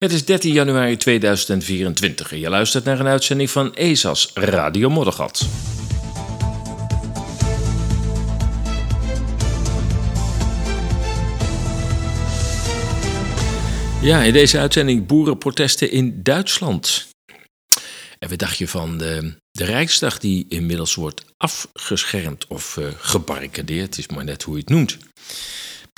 [0.00, 5.46] Het is 13 januari 2024 en je luistert naar een uitzending van ESA's Radio Moddergat.
[14.02, 17.08] Ja, in deze uitzending boerenprotesten in Duitsland.
[18.18, 23.98] En wat dacht je van de, de Rijksdag die inmiddels wordt afgeschermd of uh, gebarricadeerd,
[23.98, 24.98] is maar net hoe je het noemt.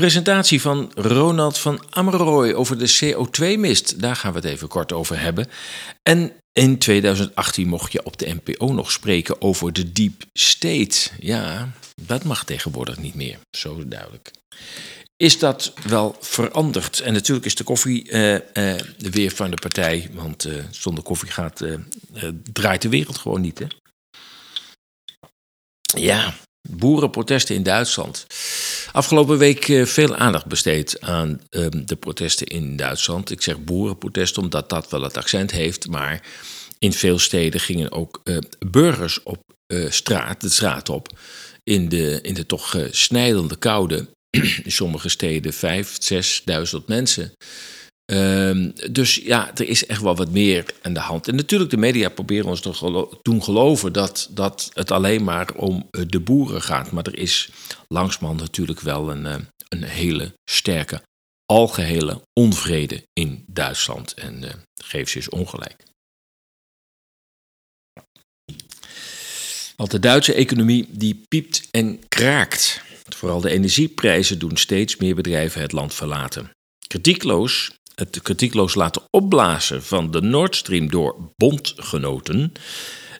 [0.02, 4.00] Presentatie van Ronald van Ammeroy over de CO2-mist.
[4.00, 5.46] Daar gaan we het even kort over hebben.
[6.02, 11.10] En in 2018 mocht je op de NPO nog spreken over de Deep State.
[11.18, 13.38] Ja, dat mag tegenwoordig niet meer.
[13.56, 14.30] Zo duidelijk.
[15.16, 17.00] Is dat wel veranderd?
[17.00, 18.40] En natuurlijk is de koffie uh, uh,
[18.96, 20.10] weer van de partij.
[20.12, 21.64] Want uh, zonder koffie gaat,
[22.52, 23.58] draait de wereld gewoon niet.
[23.58, 23.66] Hè?
[26.00, 26.34] Ja,
[26.70, 28.26] boerenprotesten in Duitsland.
[28.92, 33.30] Afgelopen week uh, veel aandacht besteed aan uh, de protesten in Duitsland.
[33.30, 36.26] Ik zeg boerenprotesten omdat dat wel het accent heeft, maar
[36.78, 39.40] in veel steden gingen ook uh, burgers op
[39.88, 41.08] straat, de straat op.
[41.64, 44.08] In de, in de toch snijdende koude.
[44.64, 47.32] in sommige steden vijf, zesduizend mensen.
[48.12, 51.28] Um, dus ja, er is echt wel wat meer aan de hand.
[51.28, 55.88] En natuurlijk, de media proberen ons te doen geloven dat, dat het alleen maar om
[55.90, 56.90] uh, de boeren gaat.
[56.90, 57.48] Maar er is
[57.88, 59.34] langsman natuurlijk wel een, uh,
[59.68, 61.02] een hele sterke,
[61.44, 64.14] algehele onvrede in Duitsland.
[64.14, 64.50] En uh,
[64.82, 65.84] geef ze eens ongelijk.
[69.76, 72.82] Want de Duitse economie die piept en kraakt.
[73.16, 76.50] Vooral de energieprijzen doen steeds meer bedrijven het land verlaten.
[76.86, 82.52] Kritiekloos het kritiekloos laten opblazen van de Nord Stream door bondgenoten,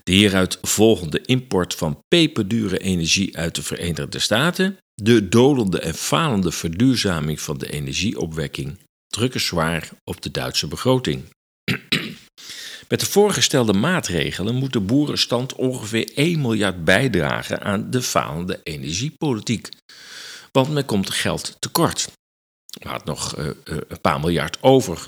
[0.05, 6.53] de hieruit volgende import van peperdure energie uit de Verenigde Staten, de dolende en falende
[6.53, 8.79] verduurzaming van de energieopwekking
[9.13, 11.25] drukken zwaar op de Duitse begroting.
[12.89, 19.69] Met de voorgestelde maatregelen moet de boerenstand ongeveer 1 miljard bijdragen aan de falende energiepolitiek.
[20.51, 22.09] Want men komt geld tekort.
[22.81, 25.07] We hadden nog uh, een paar miljard over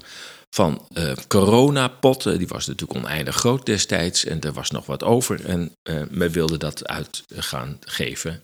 [0.51, 2.39] van uh, coronapotten.
[2.39, 4.25] Die was natuurlijk oneindig groot destijds.
[4.25, 5.45] En er was nog wat over.
[5.45, 8.43] En uh, men wilde dat uit gaan geven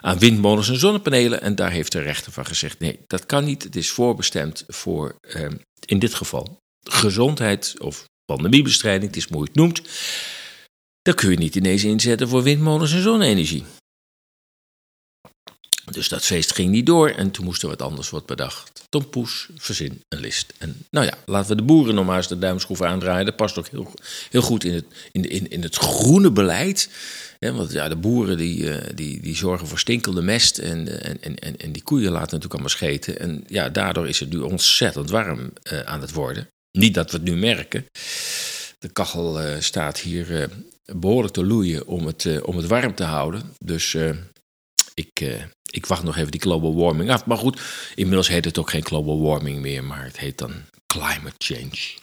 [0.00, 1.40] aan windmolens en zonnepanelen.
[1.40, 3.62] En daar heeft de rechter van gezegd: nee, dat kan niet.
[3.62, 5.14] Het is voorbestemd voor
[5.84, 9.14] in dit geval gezondheid of pandemiebestrijding.
[9.14, 9.82] Het is het noemt.
[11.02, 13.64] Dat kun je niet ineens inzetten voor windmolens en zonne-energie.
[15.90, 18.86] Dus dat feest ging niet door en toen moest er wat anders worden bedacht.
[18.88, 20.52] Tom Poes, verzin een list.
[20.58, 23.24] En nou ja, laten we de boeren nog maar eens de duimschroef aandraaien.
[23.24, 23.92] Dat past ook heel,
[24.30, 26.90] heel goed in het, in, in, in het groene beleid.
[27.38, 31.72] Want ja, de boeren die, die, die zorgen voor stinkende mest en, en, en, en
[31.72, 33.18] die koeien laten natuurlijk allemaal scheten.
[33.18, 36.48] En ja, daardoor is het nu ontzettend warm uh, aan het worden.
[36.78, 37.86] Niet dat we het nu merken.
[38.78, 40.50] De kachel uh, staat hier
[40.84, 43.42] behoorlijk te loeien om het, om het warm te houden.
[43.58, 43.96] Dus
[44.94, 45.24] ik,
[45.70, 47.26] ik wacht nog even die global warming af.
[47.26, 47.60] Maar goed,
[47.94, 50.52] inmiddels heet het ook geen global warming meer, maar het heet dan
[50.86, 51.96] climate change.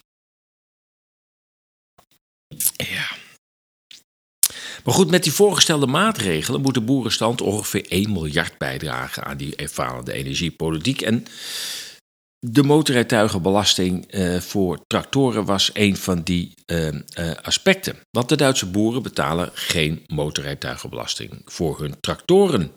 [2.76, 3.08] Ja.
[4.84, 9.56] Maar goed, met die voorgestelde maatregelen moet de boerenstand ongeveer 1 miljard bijdragen aan die
[9.56, 11.02] ervarende energiepolitiek.
[11.02, 11.26] En
[12.52, 17.02] de motorrijtuigenbelasting uh, voor tractoren was een van die uh, uh,
[17.42, 17.96] aspecten.
[18.12, 22.72] Want de Duitse boeren betalen geen motorrijtuigenbelasting voor hun tractoren.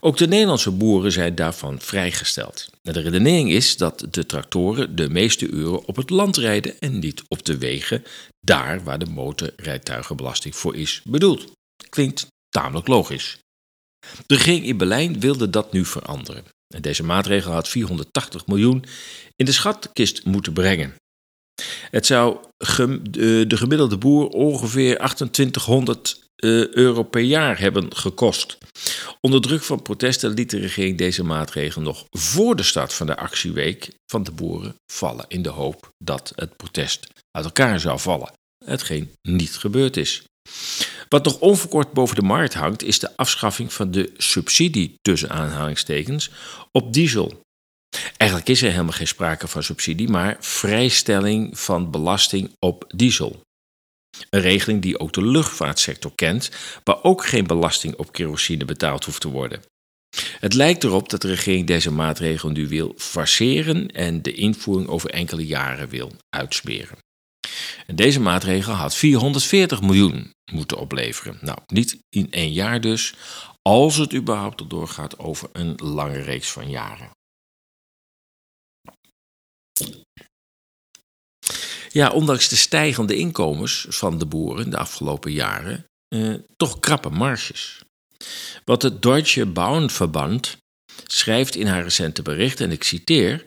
[0.00, 2.70] Ook de Nederlandse boeren zijn daarvan vrijgesteld.
[2.82, 7.22] De redenering is dat de tractoren de meeste uren op het land rijden en niet
[7.28, 8.04] op de wegen,
[8.40, 11.52] daar waar de motorrijtuigenbelasting voor is bedoeld.
[11.88, 13.38] Klinkt tamelijk logisch.
[14.26, 16.44] De regering in Berlijn wilde dat nu veranderen.
[16.74, 18.84] En deze maatregel had 480 miljoen
[19.36, 20.94] in de schatkist moeten brengen.
[21.90, 28.58] Het zou de gemiddelde boer ongeveer 2800 eh, euro per jaar hebben gekost.
[29.20, 33.16] Onder druk van protesten liet de regering deze maatregel nog voor de start van de
[33.16, 38.32] actieweek van de boeren vallen in de hoop dat het protest uit elkaar zou vallen.
[38.64, 40.22] Hetgeen niet gebeurd is.
[41.08, 46.30] Wat nog onverkort boven de markt hangt, is de afschaffing van de subsidie tussen aanhalingstekens
[46.72, 47.40] op diesel.
[48.16, 53.40] Eigenlijk is er helemaal geen sprake van subsidie, maar vrijstelling van belasting op diesel.
[54.30, 56.50] Een regeling die ook de luchtvaartsector kent,
[56.84, 59.62] waar ook geen belasting op kerosine betaald hoeft te worden.
[60.40, 65.10] Het lijkt erop dat de regering deze maatregel nu wil forceren en de invoering over
[65.10, 66.98] enkele jaren wil uitsmeren.
[67.90, 71.38] En deze maatregel had 440 miljoen moeten opleveren.
[71.40, 73.14] Nou, niet in één jaar dus,
[73.62, 77.10] als het überhaupt doorgaat over een lange reeks van jaren.
[81.92, 87.82] ja, ondanks de stijgende inkomens van de boeren de afgelopen jaren, eh, toch krappe marges.
[88.64, 90.56] Wat het Deutsche Bauernverband
[91.06, 93.46] schrijft in haar recente bericht, en ik citeer: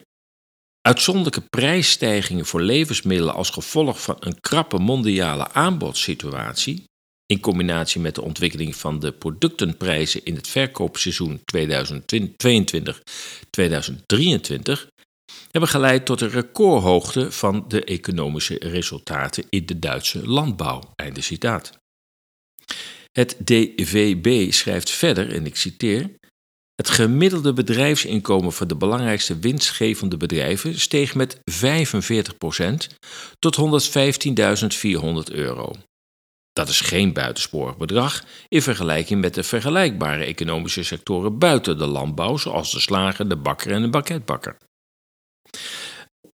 [0.82, 6.84] Uitzonderlijke prijsstijgingen voor levensmiddelen als gevolg van een krappe mondiale aanbodssituatie,
[7.26, 11.42] in combinatie met de ontwikkeling van de productenprijzen in het verkoopseizoen 2022-2023,
[15.50, 20.92] hebben geleid tot een recordhoogte van de economische resultaten in de Duitse landbouw.
[20.94, 21.78] Einde citaat.
[23.12, 26.10] Het DVB schrijft verder, en ik citeer:
[26.82, 31.40] Het gemiddelde bedrijfsinkomen van de belangrijkste winstgevende bedrijven steeg met 45%
[33.38, 33.56] tot
[35.30, 35.72] 115.400 euro.
[36.52, 42.36] Dat is geen buitensporig bedrag in vergelijking met de vergelijkbare economische sectoren buiten de landbouw,
[42.36, 44.56] zoals de slager, de bakker en de bakketbakker.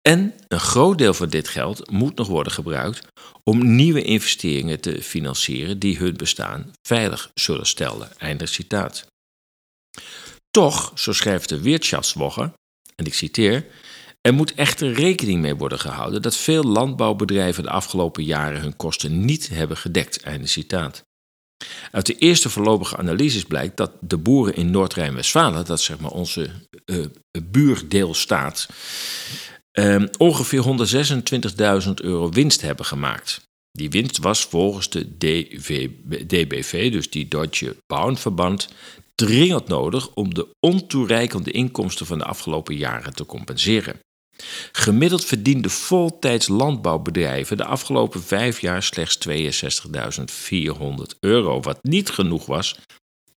[0.03, 3.07] En een groot deel van dit geld moet nog worden gebruikt
[3.45, 8.19] om nieuwe investeringen te financieren die hun bestaan veilig zullen stellen.
[8.19, 9.07] Einde citaat.
[10.51, 12.53] Toch, zo schrijft de Wirtschaftswoche,
[12.95, 13.67] en ik citeer,
[14.21, 19.25] er moet echter rekening mee worden gehouden dat veel landbouwbedrijven de afgelopen jaren hun kosten
[19.25, 20.23] niet hebben gedekt.
[20.23, 21.07] Einde citaat.
[21.91, 26.11] Uit de eerste voorlopige analyses blijkt dat de boeren in Noord-Rijn-Westfalen, dat is zeg maar
[26.11, 26.51] onze
[26.85, 27.05] uh,
[27.43, 28.69] buurdeelstaat,
[29.73, 30.63] uh, ongeveer
[31.85, 33.47] 126.000 euro winst hebben gemaakt.
[33.73, 35.17] Die winst was volgens de
[36.27, 38.69] DBV, dus die Deutsche Bauernverband,
[39.19, 44.01] dringend nodig om de ontoereikende inkomsten van de afgelopen jaren te compenseren.
[44.73, 52.79] Gemiddeld verdienden voltijds landbouwbedrijven de afgelopen vijf jaar slechts 62.400 euro, wat niet genoeg was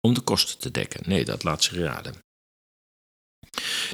[0.02, 1.02] om de kosten te dekken.
[1.06, 2.16] Nee, dat laat zich raden.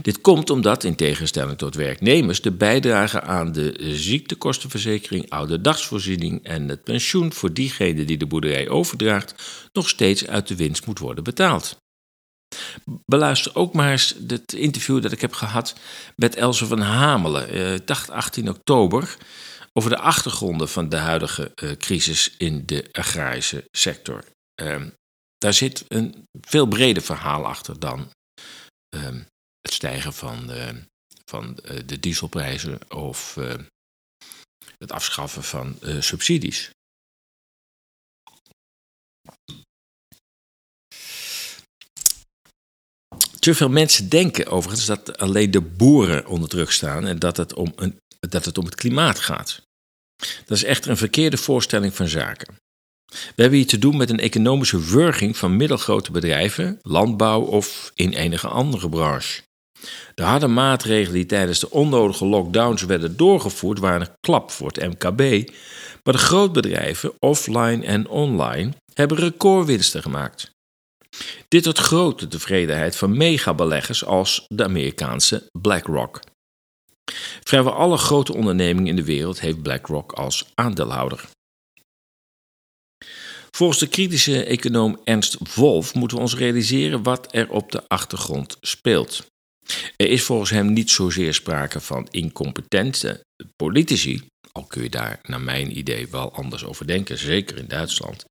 [0.02, 6.84] Dit komt omdat, in tegenstelling tot werknemers, de bijdrage aan de ziektekostenverzekering, ouderdagsvoorziening en het
[6.84, 9.36] pensioen voor diegene die de boerderij overdraagt,
[9.74, 11.78] nog steeds uit de winst moet worden betaald.
[13.06, 15.76] Beluister ook maar eens het interview dat ik heb gehad
[16.16, 19.18] met Else van Hamelen, eh, dacht 18 oktober,
[19.74, 24.24] over de achtergronden van de huidige eh, crisis in de agrarische sector.
[24.62, 24.82] Uh,
[25.38, 28.10] daar zit een veel breder verhaal achter dan
[28.90, 29.22] ehm,
[29.66, 30.52] het stijgen van,
[31.26, 33.54] van eh, de dieselprijzen of eh,
[34.78, 36.70] het afschaffen van eh, subsidies.
[43.40, 47.54] Te veel mensen denken overigens dat alleen de boeren onder druk staan en dat het
[47.54, 49.62] om, een, dat het, om het klimaat gaat.
[50.46, 52.56] Dat is echter een verkeerde voorstelling van zaken.
[53.06, 58.14] We hebben hier te doen met een economische wurging van middelgrote bedrijven, landbouw of in
[58.14, 59.44] enige andere branche.
[60.16, 64.88] De harde maatregelen die tijdens de onnodige lockdowns werden doorgevoerd waren een klap voor het
[64.88, 65.50] MKB,
[66.04, 70.54] maar de grootbedrijven, offline en online, hebben recordwinsten gemaakt.
[71.48, 76.20] Dit tot grote tevredenheid van megabeleggers als de Amerikaanse BlackRock.
[77.44, 81.26] Vrijwel alle grote ondernemingen in de wereld heeft BlackRock als aandeelhouder.
[83.52, 88.58] Volgens de kritische econoom Ernst Wolf moeten we ons realiseren wat er op de achtergrond
[88.62, 89.26] speelt.
[89.96, 93.24] Er is volgens hem niet zozeer sprake van incompetente
[93.56, 98.26] politici, al kun je daar naar mijn idee wel anders over denken, zeker in Duitsland,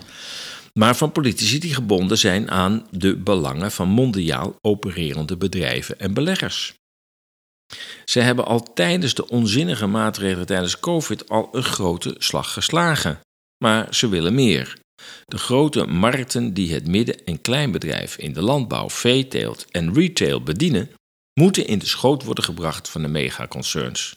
[0.73, 6.75] maar van politici die gebonden zijn aan de belangen van mondiaal opererende bedrijven en beleggers.
[8.05, 13.21] Ze hebben al tijdens de onzinnige maatregelen tijdens COVID al een grote slag geslagen.
[13.65, 14.77] Maar ze willen meer.
[15.25, 20.91] De grote markten die het midden- en kleinbedrijf in de landbouw, veeteelt en retail bedienen,
[21.35, 24.17] moeten in de schoot worden gebracht van de megaconcerns.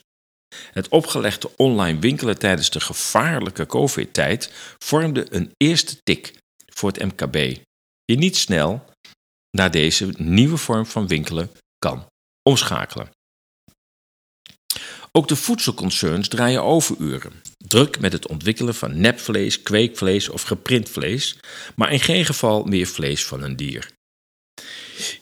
[0.55, 6.33] Het opgelegde online winkelen tijdens de gevaarlijke COVID-tijd vormde een eerste tik
[6.65, 7.33] voor het MKB,
[8.05, 8.86] die niet snel
[9.51, 12.05] naar deze nieuwe vorm van winkelen kan
[12.43, 13.09] omschakelen.
[15.12, 21.38] Ook de voedselconcerns draaien overuren, druk met het ontwikkelen van nepvlees, kweekvlees of geprint vlees,
[21.75, 23.96] maar in geen geval meer vlees van een dier.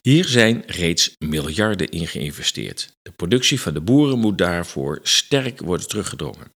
[0.01, 2.91] Hier zijn reeds miljarden in geïnvesteerd.
[3.01, 6.53] De productie van de boeren moet daarvoor sterk worden teruggedrongen.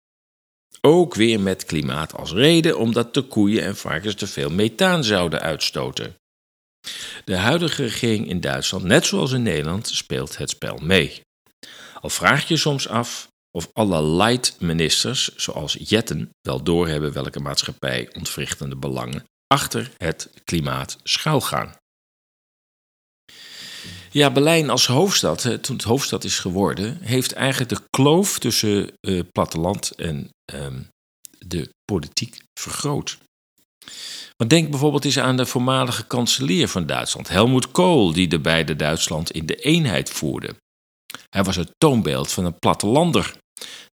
[0.82, 5.42] Ook weer met klimaat als reden, omdat de koeien en varkens te veel methaan zouden
[5.42, 6.16] uitstoten.
[7.26, 11.22] De huidige regering in Duitsland, net zoals in Nederland, speelt het spel mee.
[12.02, 18.76] Al vraag je soms af of alle light-ministers, zoals Jetten, wel doorhebben welke maatschappij ontwrichtende
[18.76, 21.79] belangen achter het klimaat schuilgaan.
[24.12, 29.22] Ja, Berlijn als hoofdstad, toen het hoofdstad is geworden, heeft eigenlijk de kloof tussen uh,
[29.32, 30.82] platteland en ehm,
[31.46, 33.18] de politiek vergroot.
[34.38, 38.76] Want denk bijvoorbeeld eens aan de voormalige kanselier van Duitsland, Helmut Kohl, die de beide
[38.76, 40.56] Duitsland in de eenheid voerde.
[41.30, 43.38] Hij was het toonbeeld van een plattelander.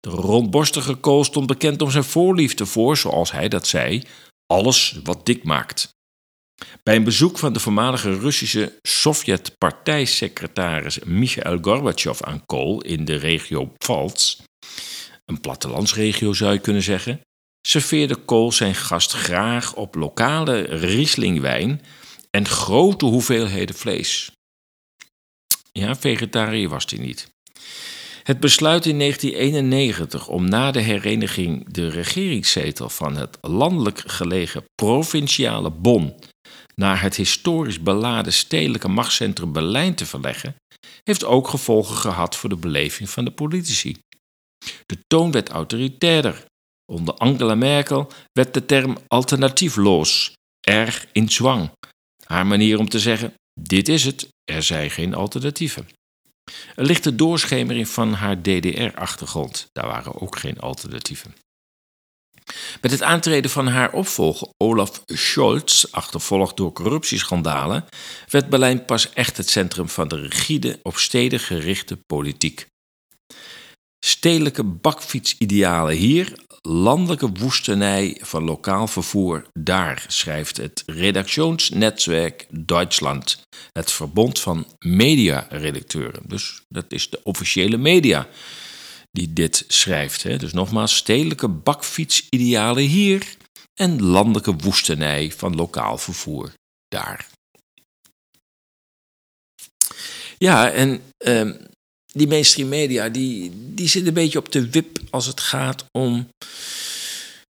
[0.00, 4.02] De rondborstige Kool stond bekend om zijn voorliefde voor, zoals hij dat zei,
[4.46, 5.88] alles wat dik maakt.
[6.82, 13.72] Bij een bezoek van de voormalige Russische Sovjet-partijsecretaris Michael Gorbachev aan Kool in de regio
[13.78, 14.36] Pfalz,
[15.24, 17.20] een plattelandsregio zou je kunnen zeggen,
[17.68, 21.82] serveerde Kool zijn gast graag op lokale Rieslingwijn
[22.30, 24.30] en grote hoeveelheden vlees.
[25.72, 27.28] Ja, vegetariër was hij niet.
[28.22, 35.70] Het besluit in 1991 om na de hereniging de regeringszetel van het landelijk gelegen provinciale
[35.70, 36.14] Bonn
[36.80, 40.56] naar het historisch beladen stedelijke machtscentrum Berlijn te verleggen,
[41.02, 43.96] heeft ook gevolgen gehad voor de beleving van de politici.
[44.86, 46.44] De toon werd autoritairder.
[46.92, 51.70] Onder Angela Merkel werd de term alternatiefloos erg in zwang.
[52.24, 55.88] Haar manier om te zeggen: dit is het, er zijn geen alternatieven.
[56.76, 59.66] Er ligt de doorschemering van haar DDR-achtergrond.
[59.72, 61.34] Daar waren ook geen alternatieven.
[62.80, 67.84] Met het aantreden van haar opvolger Olaf Scholz, achtervolgd door corruptieschandalen,
[68.28, 72.66] werd Berlijn pas echt het centrum van de rigide, op steden gerichte politiek.
[74.04, 84.40] Stedelijke bakfietsidealen hier, landelijke woestenij van lokaal vervoer daar, schrijft het redactionsnetwerk Duitsland, het verbond
[84.40, 86.22] van mediaredacteuren.
[86.26, 88.28] Dus dat is de officiële media
[89.16, 90.22] die dit schrijft.
[90.22, 90.36] Hè.
[90.36, 93.36] Dus nogmaals, stedelijke bakfietsidealen hier
[93.74, 96.52] en landelijke woestenij van lokaal vervoer
[96.88, 97.28] daar.
[100.38, 101.54] Ja, en uh,
[102.06, 106.28] die mainstream media, die, die zit een beetje op de wip als het gaat om,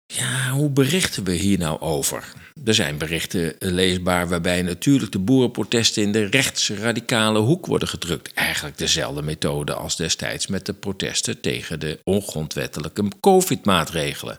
[0.07, 2.33] ja, hoe berichten we hier nou over?
[2.65, 8.33] Er zijn berichten leesbaar waarbij natuurlijk de boerenprotesten in de rechtsradicale hoek worden gedrukt.
[8.33, 14.39] Eigenlijk dezelfde methode als destijds met de protesten tegen de ongrondwettelijke COVID-maatregelen.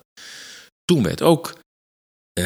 [0.85, 1.59] Toen werd ook
[2.39, 2.45] uh,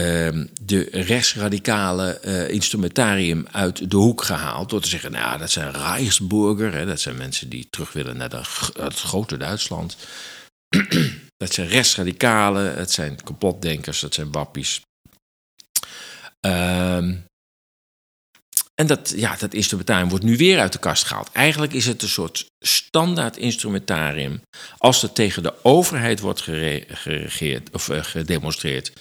[0.61, 4.69] de rechtsradicale uh, instrumentarium uit de hoek gehaald.
[4.69, 8.31] Door te zeggen, nou, dat zijn Reichsburger, hè, dat zijn mensen die terug willen naar
[8.79, 9.97] het grote Duitsland.
[11.41, 14.81] Dat zijn rechtsradicalen, het zijn kapotdenkers, dat zijn wappies.
[16.45, 16.97] Uh,
[18.73, 21.31] en dat, ja, dat instrumentarium wordt nu weer uit de kast gehaald.
[21.31, 24.41] Eigenlijk is het een soort standaard instrumentarium.
[24.77, 28.91] Als er tegen de overheid wordt geregeerd of uh, gedemonstreerd,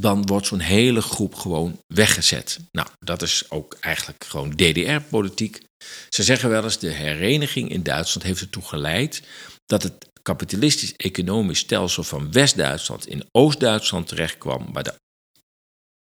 [0.00, 2.58] dan wordt zo'n hele groep gewoon weggezet.
[2.70, 5.60] Nou, dat is ook eigenlijk gewoon DDR-politiek.
[6.08, 9.22] Ze zeggen wel eens, de hereniging in Duitsland heeft ertoe geleid
[9.66, 14.94] dat het kapitalistisch economisch stelsel van West-Duitsland in Oost-Duitsland terechtkwam, waar de,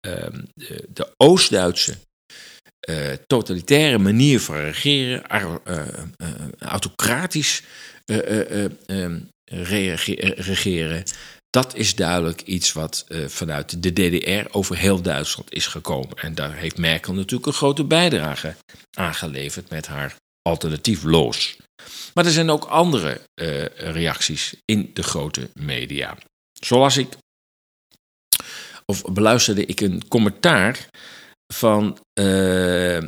[0.08, 0.40] uh,
[0.90, 1.96] de, Oost-Duitse
[2.90, 5.24] uh, totalitaire manier van regeren,
[6.60, 7.64] autocratisch
[8.06, 9.20] ehm,
[10.36, 11.04] regeren,
[11.50, 16.18] dat is duidelijk iets wat uh, vanuit de DDR over heel Duitsland is gekomen.
[16.18, 18.56] En daar heeft Merkel natuurlijk een grote bijdrage
[18.98, 21.58] aan geleverd met haar alternatiefloos.
[22.14, 26.18] Maar er zijn ook andere uh, reacties in de grote media.
[26.60, 27.18] Zoals ik,
[28.86, 30.88] of beluisterde ik een commentaar
[31.54, 33.02] van uh,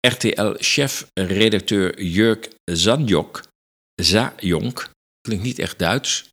[0.00, 3.46] RTL-chef-redacteur Jurk Zanjok.
[3.94, 6.28] Zajonk, klinkt niet echt Duits,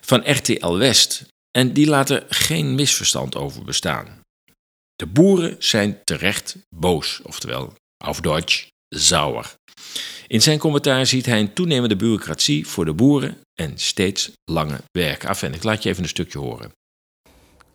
[0.00, 1.24] van RTL West.
[1.50, 4.20] En die laat er geen misverstand over bestaan.
[4.94, 9.54] De boeren zijn terecht boos, oftewel, auf Deutsch, sauer.
[10.26, 15.54] In zijn commentaar ziet hij een toenemende bureaucratie voor de boeren en steeds lange werken.
[15.54, 16.72] Ik laat je even een stukje horen.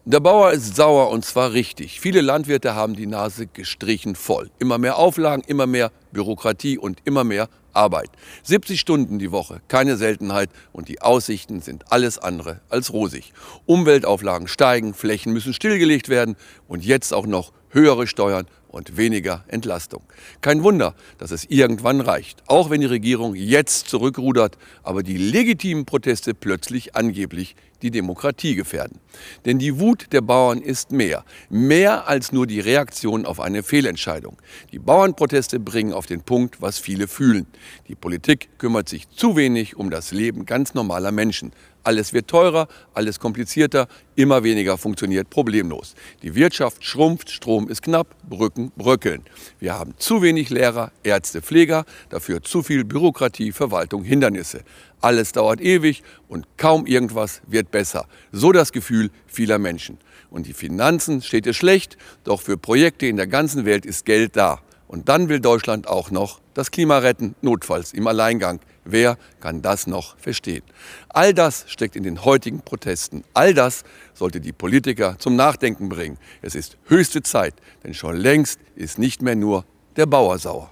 [0.03, 1.99] Der Bauer ist sauer und zwar richtig.
[1.99, 4.49] Viele Landwirte haben die Nase gestrichen voll.
[4.57, 8.09] Immer mehr Auflagen, immer mehr Bürokratie und immer mehr Arbeit.
[8.41, 13.31] 70 Stunden die Woche, keine Seltenheit und die Aussichten sind alles andere als rosig.
[13.67, 16.35] Umweltauflagen steigen, Flächen müssen stillgelegt werden
[16.67, 20.01] und jetzt auch noch höhere Steuern und weniger Entlastung.
[20.41, 25.85] Kein Wunder, dass es irgendwann reicht, auch wenn die Regierung jetzt zurückrudert, aber die legitimen
[25.85, 28.99] Proteste plötzlich angeblich die Demokratie gefährden.
[29.45, 34.37] Denn die Wut der Bauern ist mehr, mehr als nur die Reaktion auf eine Fehlentscheidung.
[34.71, 37.47] Die Bauernproteste bringen auf den Punkt, was viele fühlen.
[37.87, 41.51] Die Politik kümmert sich zu wenig um das Leben ganz normaler Menschen.
[41.83, 45.95] Alles wird teurer, alles komplizierter, immer weniger funktioniert problemlos.
[46.21, 49.23] Die Wirtschaft schrumpft, Strom ist knapp, Brücken bröckeln.
[49.59, 54.61] Wir haben zu wenig Lehrer, Ärzte, Pfleger, dafür zu viel Bürokratie, Verwaltung, Hindernisse.
[55.01, 58.05] Alles dauert ewig und kaum irgendwas wird besser.
[58.31, 59.97] So das Gefühl vieler Menschen.
[60.29, 64.35] Und die Finanzen steht es schlecht, doch für Projekte in der ganzen Welt ist Geld
[64.35, 64.61] da.
[64.91, 68.59] Und dann will Deutschland auch noch das Klima retten, notfalls im Alleingang.
[68.83, 70.63] Wer kann das noch verstehen?
[71.07, 73.23] All das steckt in den heutigen Protesten.
[73.33, 73.83] All das
[74.13, 76.17] sollte die Politiker zum Nachdenken bringen.
[76.41, 77.53] Es ist höchste Zeit,
[77.85, 79.63] denn schon längst ist nicht mehr nur
[79.95, 80.69] der Bauer sauer.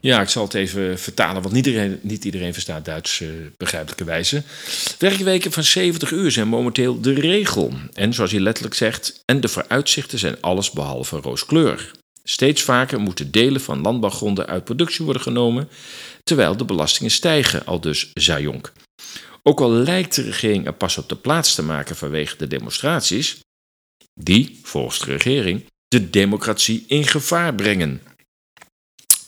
[0.00, 4.04] Ja, ik zal het even vertalen, want niet iedereen, niet iedereen verstaat Duits uh, begrijpelijke
[4.04, 4.42] wijze.
[4.98, 7.72] Werkweken van 70 uur zijn momenteel de regel.
[7.92, 11.92] En zoals hij letterlijk zegt, en de vooruitzichten zijn alles behalve rooskleurig.
[12.24, 15.68] Steeds vaker moeten delen van landbouwgronden uit productie worden genomen,
[16.22, 18.72] terwijl de belastingen stijgen, al dus Zajonk.
[19.42, 23.38] Ook al lijkt de regering er pas op de plaats te maken vanwege de demonstraties,
[24.20, 28.02] die, volgens de regering, de democratie in gevaar brengen.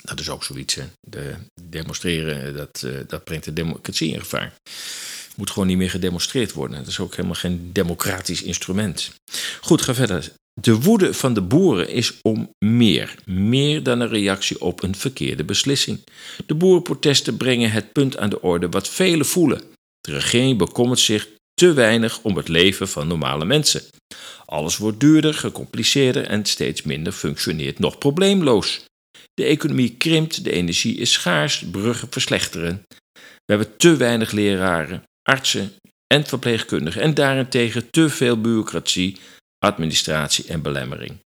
[0.02, 0.78] Dat is ook zoiets.
[1.00, 4.54] De demonstreren, dat, uh, dat brengt de democratie in gevaar.
[5.36, 6.78] Moet gewoon niet meer gedemonstreerd worden.
[6.78, 9.14] Dat is ook helemaal geen democratisch instrument.
[9.60, 10.32] Goed, ga verder.
[10.60, 15.44] De woede van de boeren is om meer, meer dan een reactie op een verkeerde
[15.44, 16.00] beslissing.
[16.46, 19.62] De boerenprotesten brengen het punt aan de orde wat velen voelen.
[20.00, 23.82] De regering bekommert zich te weinig om het leven van normale mensen.
[24.44, 28.84] Alles wordt duurder, gecompliceerder en steeds minder functioneert nog probleemloos.
[29.34, 32.82] De economie krimpt, de energie is schaars, bruggen verslechteren.
[33.12, 35.72] We hebben te weinig leraren, artsen
[36.06, 39.16] en verpleegkundigen en daarentegen te veel bureaucratie,
[39.64, 41.18] administratie en belemmering.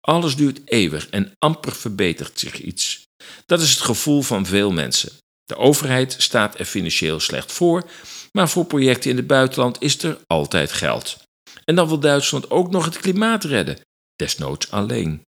[0.00, 3.06] Alles duurt eeuwig en amper verbetert zich iets.
[3.46, 5.12] Dat is het gevoel van veel mensen.
[5.44, 7.90] De overheid staat er financieel slecht voor,
[8.32, 11.18] maar voor projecten in het buitenland is er altijd geld.
[11.64, 13.80] En dan wil Duitsland ook nog het klimaat redden,
[14.16, 15.22] desnoods alleen.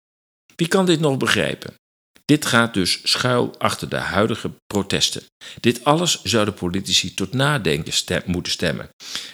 [0.57, 1.75] Wie kan dit nog begrijpen?
[2.30, 5.22] Dit gaat dus schuil achter de huidige protesten.
[5.60, 8.88] Dit alles zouden politici tot nadenken stem, moeten stemmen.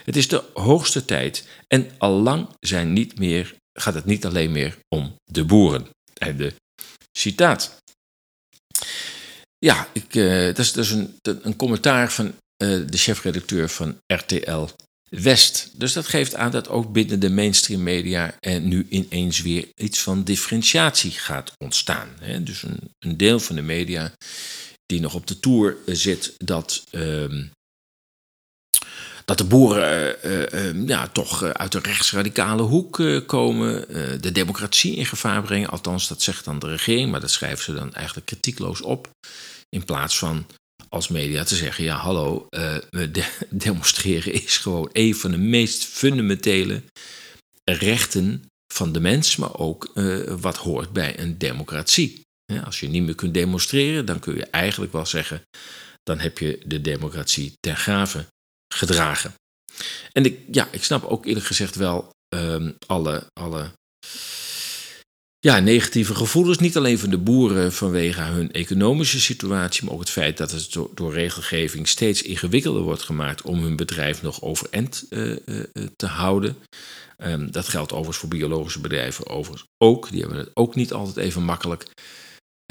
[0.05, 4.79] Het is de hoogste tijd en allang zijn niet meer, gaat het niet alleen meer
[4.89, 5.89] om de boeren.
[6.15, 6.55] Einde
[7.19, 7.77] citaat.
[9.59, 12.35] Ja, ik, uh, dat is dus een, een commentaar van uh,
[12.87, 14.69] de chefredacteur van RTL
[15.23, 15.71] West.
[15.73, 20.03] Dus dat geeft aan dat ook binnen de mainstream media er nu ineens weer iets
[20.03, 22.09] van differentiatie gaat ontstaan.
[22.41, 24.13] Dus een, een deel van de media
[24.87, 27.45] die nog op de toer eh, zit, dat, uh,
[29.25, 33.89] dat de boeren uh, uh, ja, toch uit de rechtsradicale hoek komen,
[34.21, 35.69] de democratie in gevaar brengen.
[35.69, 39.11] Althans, dat zegt dan de regering, maar dat schrijven ze dan eigenlijk kritiekloos op.
[39.69, 40.47] In plaats van
[40.89, 42.47] als media te zeggen: ja, hallo,
[42.91, 46.83] de demonstreren is gewoon een van de meest fundamentele
[47.65, 52.21] rechten van de mens, maar ook uh, wat hoort bij een democratie.
[52.65, 55.43] Als je niet meer kunt demonstreren, dan kun je eigenlijk wel zeggen:
[56.03, 58.27] dan heb je de democratie ten gave
[58.75, 59.35] gedragen.
[60.13, 63.71] En ik, ja, ik snap ook eerlijk gezegd wel um, alle, alle
[65.47, 66.59] ja, negatieve gevoelens.
[66.59, 70.79] Niet alleen van de boeren vanwege hun economische situatie, maar ook het feit dat het
[70.95, 75.65] door, regelgeving steeds ingewikkelder wordt gemaakt om hun bedrijf nog overeind uh, uh,
[75.97, 76.57] te houden.
[77.19, 80.11] Um, dat geldt overigens voor biologische bedrijven overigens ook.
[80.11, 81.87] Die hebben het ook niet altijd even makkelijk.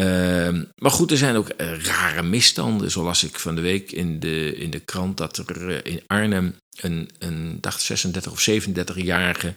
[0.01, 2.91] Um, maar goed, er zijn ook rare misstanden.
[2.91, 6.55] Zo las ik van de week in de, in de krant dat er in Arnhem
[6.81, 9.55] een, een dacht 36 of 37-jarige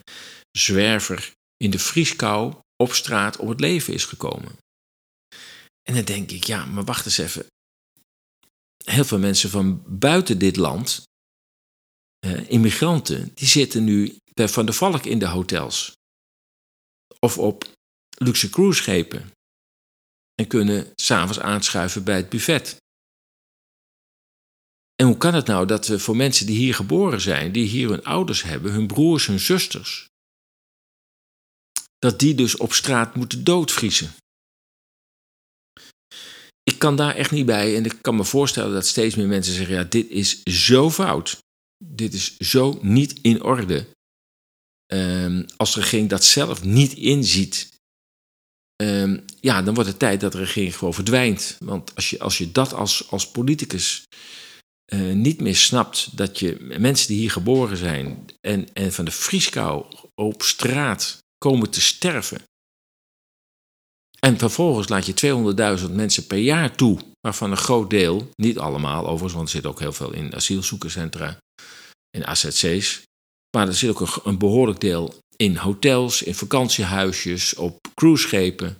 [0.50, 4.58] zwerver in de vrieskou op straat om het leven is gekomen.
[5.82, 7.46] En dan denk ik, ja, maar wacht eens even.
[8.84, 11.02] Heel veel mensen van buiten dit land,
[12.18, 15.92] eh, immigranten, die zitten nu bij Van der Valk in de hotels.
[17.18, 17.72] Of op
[18.18, 19.30] luxe cruiseschepen.
[20.34, 22.76] En kunnen s'avonds aanschuiven bij het buffet.
[24.94, 27.88] En hoe kan het nou dat we voor mensen die hier geboren zijn, die hier
[27.88, 30.07] hun ouders hebben, hun broers, hun zusters,
[31.98, 34.14] dat die dus op straat moeten doodvriezen.
[36.62, 39.54] Ik kan daar echt niet bij en ik kan me voorstellen dat steeds meer mensen
[39.54, 41.38] zeggen: ja, dit is zo fout.
[41.84, 43.86] Dit is zo niet in orde.
[44.92, 47.68] Um, als de regering dat zelf niet inziet,
[48.82, 51.56] um, ja, dan wordt het tijd dat de regering gewoon verdwijnt.
[51.64, 54.04] Want als je, als je dat als, als politicus
[54.92, 59.10] uh, niet meer snapt, dat je mensen die hier geboren zijn en, en van de
[59.10, 62.42] vrieskou op straat komen te sterven.
[64.18, 69.02] En vervolgens laat je 200.000 mensen per jaar toe, waarvan een groot deel, niet allemaal
[69.02, 71.38] overigens, want er zit ook heel veel in asielzoekerscentra,
[72.10, 73.02] in AZC's,
[73.56, 78.78] maar er zit ook een, behoorlijk deel in hotels, in vakantiehuisjes, op cruiseschepen.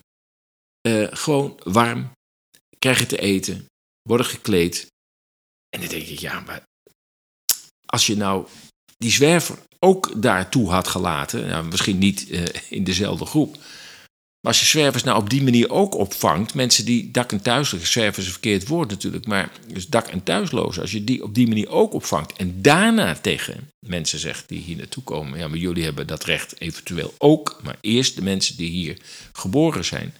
[0.88, 2.10] Uh, gewoon warm,
[2.78, 3.66] krijgen te eten,
[4.02, 4.86] worden gekleed.
[5.68, 6.62] En dan denk ik, ja, maar
[7.86, 8.46] als je nou
[8.98, 13.56] die zwerver ook daartoe had gelaten, nou, misschien niet uh, in dezelfde groep,
[14.48, 18.26] als je zwervers nou op die manier ook opvangt, mensen die dak- en thuisloos, zwervers
[18.26, 21.68] een verkeerd woord natuurlijk, maar dus dak- en thuislozen, als je die op die manier
[21.68, 26.06] ook opvangt en daarna tegen mensen zegt die hier naartoe komen, ja, maar jullie hebben
[26.06, 28.96] dat recht eventueel ook, maar eerst de mensen die hier
[29.32, 30.14] geboren zijn,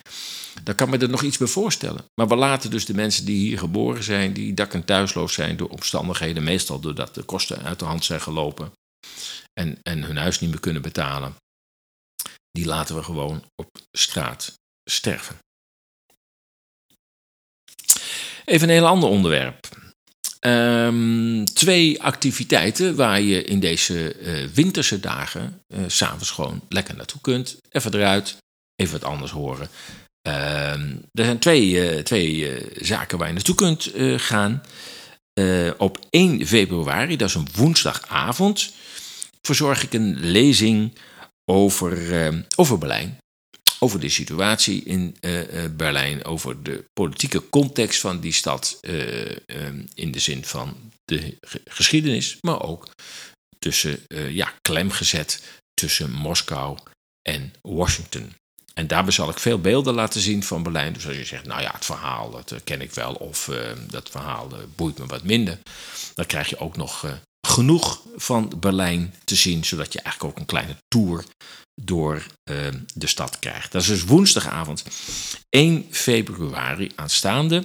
[0.63, 2.05] dan kan me er nog iets bij voorstellen.
[2.15, 5.57] Maar we laten dus de mensen die hier geboren zijn, die dak- en thuisloos zijn
[5.57, 8.73] door omstandigheden, meestal doordat de kosten uit de hand zijn gelopen
[9.61, 11.35] en, en hun huis niet meer kunnen betalen,
[12.51, 14.55] die laten we gewoon op straat
[14.91, 15.39] sterven.
[18.45, 19.69] Even een heel ander onderwerp.
[20.41, 27.21] Um, twee activiteiten waar je in deze uh, winterse dagen uh, s'avonds gewoon lekker naartoe
[27.21, 27.57] kunt.
[27.71, 28.37] Even eruit,
[28.77, 29.69] even wat anders horen.
[30.29, 34.63] Um, er zijn twee, uh, twee zaken waar je naartoe kunt gaan.
[35.79, 38.73] op 1 februari, dat is een woensdagavond,
[39.43, 40.93] verzorg ik een lezing
[41.49, 43.19] over, uh, over Berlijn.
[43.81, 48.79] Over de situatie in uh, uh, Berlijn, over de politieke context van die stad
[49.95, 52.91] in de zin van de geschiedenis, maar ook
[53.59, 55.43] tussen, ja, klem gezet
[55.75, 56.79] tussen Moskou
[57.23, 58.33] en Washington.
[58.75, 60.93] En daarbij zal ik veel beelden laten zien van Berlijn.
[60.93, 63.51] Dus als je zegt, nou ja, het verhaal, dat ken ik wel, of
[63.91, 65.59] dat verhaal boeit me wat minder,
[66.15, 70.47] dan krijg je ook nog genoeg van Berlijn te zien, zodat je eigenlijk ook een
[70.47, 71.25] kleine tour
[71.81, 73.73] door uh, de stad krijgt.
[73.73, 74.85] Dat is dus woensdagavond
[75.49, 77.65] 1 februari aanstaande.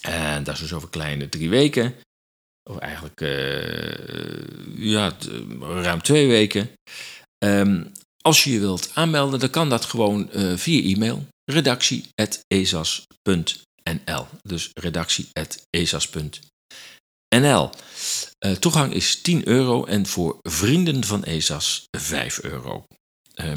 [0.00, 1.94] En dat is dus over kleine drie weken.
[2.70, 5.16] Of eigenlijk uh, ja,
[5.60, 6.70] ruim twee weken.
[7.44, 11.26] Um, als je je wilt aanmelden, dan kan dat gewoon uh, via e-mail.
[11.44, 14.70] redactie.ezas.nl Dus
[17.28, 17.70] redactie.ezas.nl
[18.46, 22.84] uh, toegang is 10 euro en voor vrienden van ESAS 5 euro.
[23.34, 23.52] Uh,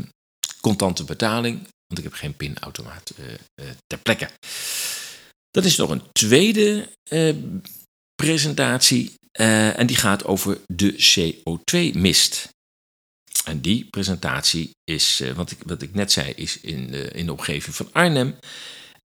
[0.61, 1.57] contante betaling,
[1.87, 3.25] want ik heb geen pinautomaat uh,
[3.87, 4.29] ter plekke.
[5.49, 6.89] Dat is nog een tweede
[8.15, 12.49] presentatie en die gaat over de CO2-mist.
[13.45, 17.31] En die presentatie is, wat ik, wat ik net zei, is in de, in de
[17.31, 18.35] omgeving van Arnhem.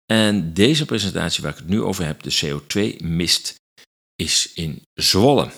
[0.05, 3.55] En deze presentatie waar ik het nu over heb, de CO2-mist,
[4.15, 5.51] is in Zwolle.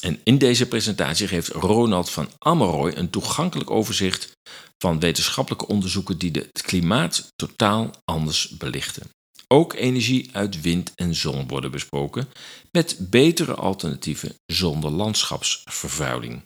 [0.00, 4.32] En in deze presentatie geeft Ronald van Ameroy een toegankelijk overzicht
[4.78, 9.10] van wetenschappelijke onderzoeken die het klimaat totaal anders belichten.
[9.48, 12.28] Ook energie uit wind en zon worden besproken,
[12.70, 16.42] met betere alternatieven zonder landschapsvervuiling.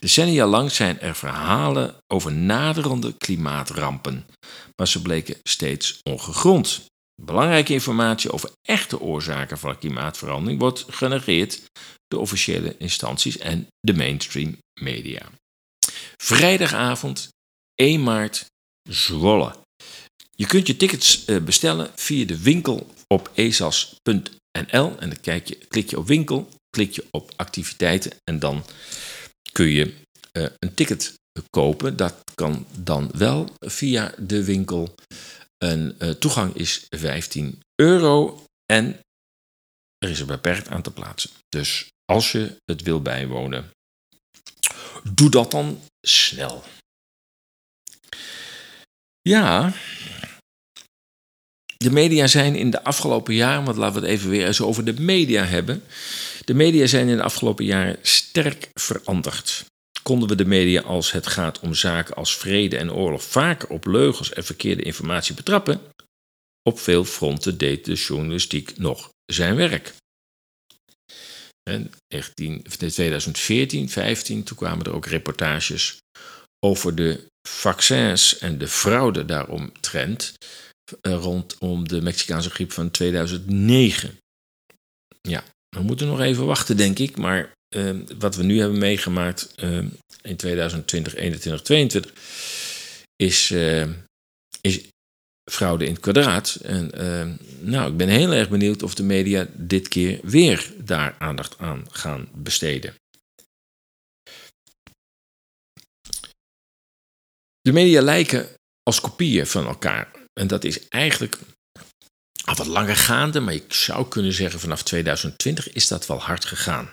[0.00, 4.26] Decennia lang zijn er verhalen over naderende klimaatrampen,
[4.76, 6.84] maar ze bleken steeds ongegrond.
[7.22, 11.62] Belangrijke informatie over echte oorzaken van klimaatverandering wordt genegeerd
[12.08, 15.30] door officiële instanties en de mainstream media.
[16.16, 17.28] Vrijdagavond
[17.74, 18.46] 1 maart
[18.90, 19.54] Zwolle.
[20.36, 25.54] Je kunt je tickets eh, bestellen via de winkel op esas.nl en dan kijk je,
[25.68, 28.64] klik je op winkel, klik je op activiteiten en dan
[29.52, 29.94] kun je
[30.32, 31.14] uh, een ticket
[31.50, 31.96] kopen.
[31.96, 34.94] Dat kan dan wel via de winkel.
[35.58, 39.00] Een uh, toegang is 15 euro en
[39.98, 41.30] er is een beperkt aantal plaatsen.
[41.48, 43.70] Dus als je het wil bijwonen,
[45.12, 46.64] doe dat dan snel.
[49.20, 49.72] Ja,
[51.76, 54.84] de media zijn in de afgelopen jaren, want laten we het even weer eens over
[54.84, 55.84] de media hebben.
[56.44, 59.64] De media zijn in de afgelopen jaren sterk veranderd.
[60.08, 63.86] Konden we de media als het gaat om zaken als vrede en oorlog vaker op
[63.86, 65.80] leugens en verkeerde informatie betrappen?
[66.62, 69.94] Op veel fronten deed de journalistiek nog zijn werk.
[71.70, 71.92] In
[72.76, 75.98] 2014, 15, toen kwamen er ook reportages
[76.66, 80.34] over de vaccins en de fraude daaromtrent
[81.00, 84.18] eh, rondom de Mexicaanse griep van 2009.
[85.20, 89.54] Ja, we moeten nog even wachten, denk ik, maar uh, wat we nu hebben meegemaakt
[89.56, 89.76] uh,
[90.22, 92.12] in 2020, 2021, 2022
[93.16, 93.88] is, uh,
[94.60, 94.80] is
[95.50, 96.54] fraude in het kwadraat.
[96.54, 96.90] En
[97.60, 101.86] nou, ik ben heel erg benieuwd of de media dit keer weer daar aandacht aan
[101.90, 102.94] gaan besteden.
[107.60, 108.48] De media lijken
[108.82, 110.10] als kopieën van elkaar.
[110.40, 111.38] En dat is eigenlijk
[112.44, 116.44] al wat langer gaande, maar ik zou kunnen zeggen vanaf 2020 is dat wel hard
[116.44, 116.90] gegaan.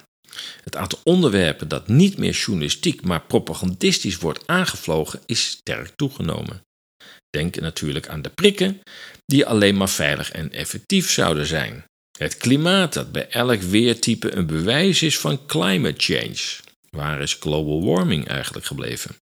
[0.64, 6.62] Het aantal onderwerpen dat niet meer journalistiek, maar propagandistisch wordt aangevlogen, is sterk toegenomen.
[7.30, 8.80] Denk natuurlijk aan de prikken,
[9.26, 11.86] die alleen maar veilig en effectief zouden zijn.
[12.18, 16.40] Het klimaat, dat bij elk weertype een bewijs is van climate change.
[16.90, 19.16] Waar is global warming eigenlijk gebleven?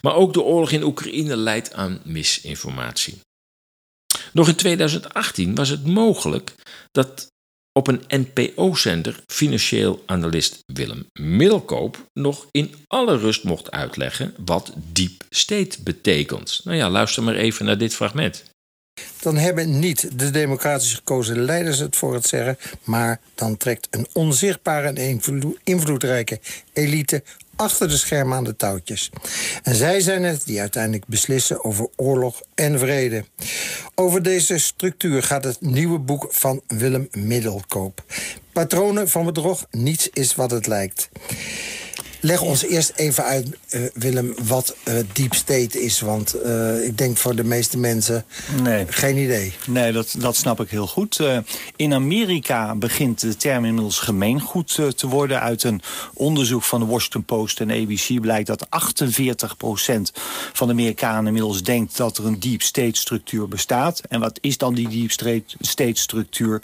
[0.00, 3.20] Maar ook de oorlog in Oekraïne leidt aan misinformatie.
[4.32, 6.54] Nog in 2018 was het mogelijk
[6.90, 7.32] dat
[7.78, 15.24] op een NPO-zender financieel analist Willem Middelkoop nog in alle rust mocht uitleggen wat deep
[15.30, 16.60] state betekent.
[16.64, 18.44] Nou ja, luister maar even naar dit fragment.
[19.20, 24.06] Dan hebben niet de democratisch gekozen leiders het voor het zeggen, maar dan trekt een
[24.12, 25.20] onzichtbare en
[25.64, 26.40] invloedrijke
[26.72, 27.22] elite
[27.56, 29.10] achter de schermen aan de touwtjes.
[29.62, 33.24] En zij zijn het die uiteindelijk beslissen over oorlog en vrede.
[33.94, 38.04] Over deze structuur gaat het nieuwe boek van Willem Middelkoop.
[38.52, 41.08] Patronen van bedrog, niets is wat het lijkt.
[42.24, 46.00] Leg ons eerst even uit, uh, Willem, wat uh, deep state is.
[46.00, 48.24] Want uh, ik denk voor de meeste mensen
[48.62, 48.86] nee.
[48.88, 49.52] geen idee.
[49.66, 51.20] Nee, dat, dat snap ik heel goed.
[51.76, 55.40] in Amerika begint de term inmiddels gemeengoed te worden.
[55.40, 55.82] Uit een
[56.14, 58.68] onderzoek van de Washington Post en ABC blijkt dat 48%
[60.52, 64.00] van de Amerikanen inmiddels denkt dat er een deep state structuur bestaat.
[64.08, 65.10] En wat is dan die deep
[65.60, 66.62] state structuur?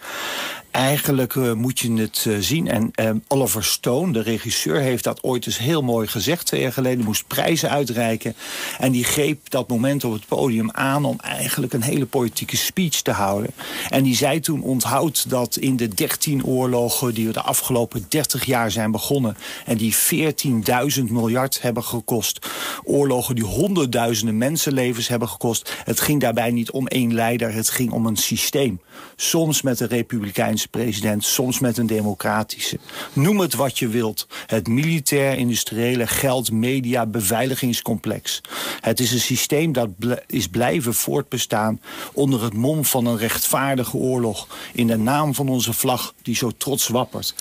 [0.70, 2.68] Eigenlijk moet je het zien.
[2.68, 6.46] En Oliver Stone, de regisseur, heeft dat ooit eens heel mooi gezegd.
[6.46, 8.34] Twee jaar geleden moest prijzen uitreiken.
[8.78, 13.00] En die greep dat moment op het podium aan om eigenlijk een hele politieke speech
[13.02, 13.50] te houden.
[13.88, 18.44] En die zei toen: onthoud dat in de 13 oorlogen die we de afgelopen 30
[18.44, 19.36] jaar zijn begonnen.
[19.66, 22.46] en die 14.000 miljard hebben gekost.
[22.84, 25.72] Oorlogen die honderdduizenden mensenlevens hebben gekost.
[25.84, 28.80] Het ging daarbij niet om één leider, het ging om een systeem.
[29.16, 32.78] Soms met de Republikeinse president, soms met een democratische.
[33.12, 34.26] Noem het wat je wilt.
[34.46, 38.40] Het militair-industriële geld, media, beveiligingscomplex.
[38.80, 39.88] Het is een systeem dat
[40.26, 41.80] is blijven voortbestaan
[42.12, 44.46] onder het mom van een rechtvaardige oorlog.
[44.72, 47.34] In de naam van onze vlag die zo trots wappert.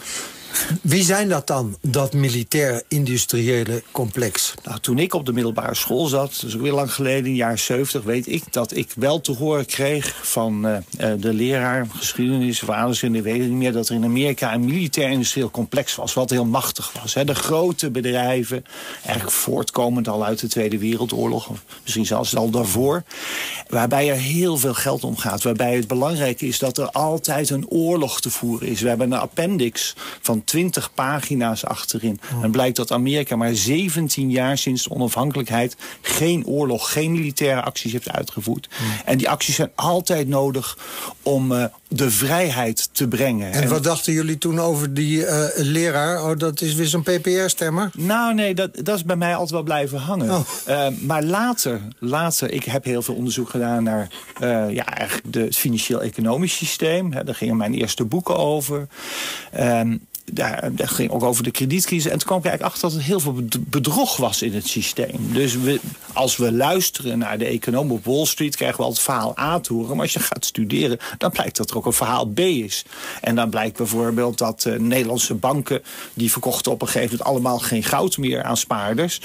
[0.82, 4.54] Wie zijn dat dan, dat militair-industriële complex?
[4.64, 7.60] Nou, toen ik op de middelbare school zat, dus weer lang geleden, in de jaren
[7.60, 10.78] 70, weet ik dat ik wel te horen kreeg van uh,
[11.20, 14.66] de leraar geschiedenis of ouders, en ik weet niet meer, dat er in Amerika een
[14.66, 17.14] militair-industrieel complex was, wat heel machtig was.
[17.14, 17.26] Hè.
[17.26, 18.66] De grote bedrijven,
[19.06, 23.04] eigenlijk voortkomend al uit de Tweede Wereldoorlog, of misschien zelfs al daarvoor,
[23.68, 25.44] waarbij er heel veel geld omgaat.
[25.44, 28.82] Waarbij het belangrijk is dat er altijd een oorlog te voeren is.
[28.82, 32.20] We hebben een appendix van 20 pagina's achterin.
[32.34, 32.44] Oh.
[32.44, 37.92] En blijkt dat Amerika maar 17 jaar sinds de onafhankelijkheid geen oorlog, geen militaire acties
[37.92, 38.70] heeft uitgevoerd.
[38.72, 38.88] Oh.
[39.06, 40.78] En die acties zijn altijd nodig
[41.24, 43.52] om uh, de vrijheid te brengen.
[43.52, 46.24] En, wat dachten jullie toen over die uh, leraar?
[46.24, 47.90] Oh, dat is weer zo'n PPR-stemmer?
[47.94, 50.30] Nou, nee, dat, dat is bij mij altijd wel blijven hangen.
[50.30, 50.40] Oh.
[50.68, 54.08] Uh, maar later, later, ik heb heel veel onderzoek gedaan naar
[54.72, 57.14] ja, eigenlijk het financieel-economisch systeem.
[57.14, 58.88] Hè, daar gingen mijn eerste boeken over.
[59.52, 59.98] Ehm,
[60.34, 62.12] daar, ging ook over de kredietcrisis.
[62.12, 65.34] En toen kwam ik eigenlijk achter dat er heel veel bedrog was in het systeem.
[65.34, 65.80] Dus we,
[66.14, 68.56] als we luisteren naar de econoom op Wall Street...
[68.56, 69.96] krijgen we altijd verhaal A te horen.
[69.96, 72.86] Maar als je gaat studeren, dan blijkt dat er ook een verhaal B is.
[73.22, 75.82] En dan blijkt bijvoorbeeld dat uh, Nederlandse banken...
[76.14, 79.22] die verkochten op een gegeven moment allemaal geen goud meer aan spaarders.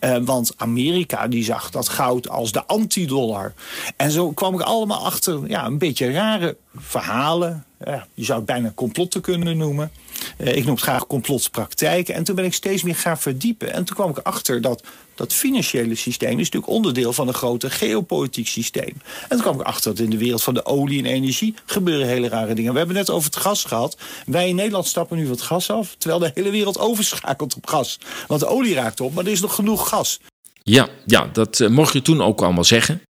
[0.00, 3.54] Uh, want Amerika die zag dat goud als de antidollar.
[3.96, 7.64] En zo kwam ik allemaal achter ja, een beetje rare verhalen.
[7.84, 9.90] Ja, je zou het bijna complotten kunnen noemen.
[10.38, 12.14] Uh, ik noem het graag complotpraktijken.
[12.14, 13.72] En toen ben ik steeds meer gaan verdiepen.
[13.72, 14.82] En toen kwam ik achter dat
[15.14, 18.92] dat financiële systeem is natuurlijk onderdeel van een groter geopolitiek systeem.
[19.22, 22.06] En toen kwam ik achter dat in de wereld van de olie en energie gebeuren
[22.06, 22.72] hele rare dingen.
[22.72, 23.96] We hebben net over het gas gehad.
[24.26, 27.98] Wij in Nederland stappen nu het gas af, terwijl de hele wereld overschakelt op gas.
[28.26, 30.20] Want de olie raakt op, maar er is nog genoeg gas.
[30.62, 33.02] Ja, ja dat uh, mocht je toen ook allemaal zeggen.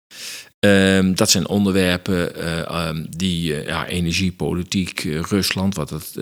[0.66, 5.76] Ehm, dat zijn onderwerpen uh, um, die uh, ja, energiepolitiek, uh, Rusland.
[5.76, 6.18] Wat het,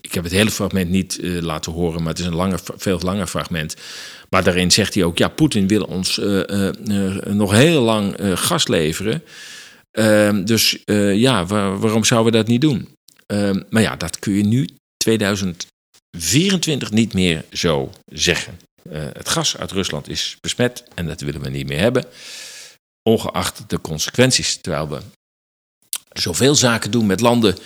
[0.00, 3.26] ik heb het hele fragment niet laten horen, maar het is een langer, veel langer
[3.26, 3.76] fragment.
[4.30, 6.20] Maar daarin zegt hij ook: ja, Poetin wil ons
[7.26, 9.22] nog heel lang gas leveren.
[9.90, 10.78] Ehm, dus
[11.14, 12.88] ja, waar, waarom zouden we dat niet doen?
[13.70, 18.58] maar ja, dat kun je nu 2024 niet meer zo zeggen.
[18.90, 22.04] het gas uit Rusland is besmet en dat willen we niet meer hebben
[23.08, 24.56] ongeacht de consequenties.
[24.56, 25.00] Terwijl we
[26.12, 27.56] zoveel zaken doen met landen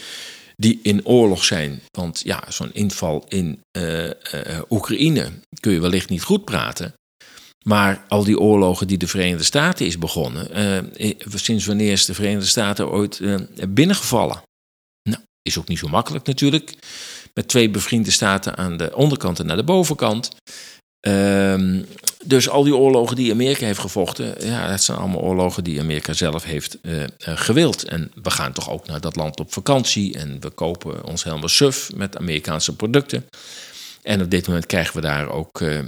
[0.56, 1.82] die in oorlog zijn.
[1.90, 4.12] Want ja, zo'n inval in uh, uh,
[4.70, 6.94] Oekraïne kun je wellicht niet goed praten.
[7.64, 10.44] Maar al die oorlogen die de Verenigde Staten is begonnen,
[10.98, 13.20] uh, sinds wanneer is de Verenigde Staten ooit
[13.68, 14.42] binnengevallen?
[15.08, 16.74] Nou, is ook niet zo makkelijk natuurlijk.
[17.34, 20.30] Met twee bevriende staten aan de onderkant en aan de bovenkant.
[21.08, 21.82] Uh,
[22.24, 26.12] dus al die oorlogen die Amerika heeft gevochten, ja, dat zijn allemaal oorlogen die Amerika
[26.12, 27.84] zelf heeft uh, gewild.
[27.84, 31.48] En we gaan toch ook naar dat land op vakantie en we kopen ons helemaal
[31.48, 33.26] suf met Amerikaanse producten.
[34.02, 35.80] En op dit moment krijgen we daar ook uh,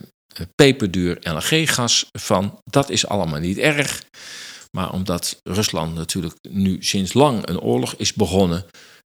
[0.55, 2.61] peperduur LNG-gas van.
[2.64, 4.03] Dat is allemaal niet erg.
[4.70, 8.64] Maar omdat Rusland natuurlijk nu sinds lang een oorlog is begonnen,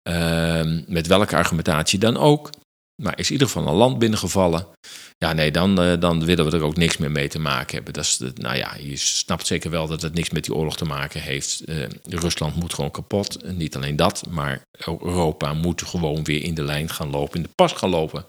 [0.09, 2.51] uh, met welke argumentatie dan ook,
[3.03, 4.67] maar is in ieder geval een land binnengevallen.
[5.19, 7.93] Ja, nee, dan, uh, dan willen we er ook niks meer mee te maken hebben.
[7.93, 10.85] Dat is nou ja, je snapt zeker wel dat het niks met die oorlog te
[10.85, 11.63] maken heeft.
[11.67, 13.43] Uh, Rusland moet gewoon kapot.
[13.43, 17.43] En niet alleen dat, maar Europa moet gewoon weer in de lijn gaan lopen, in
[17.43, 18.27] de pas gaan lopen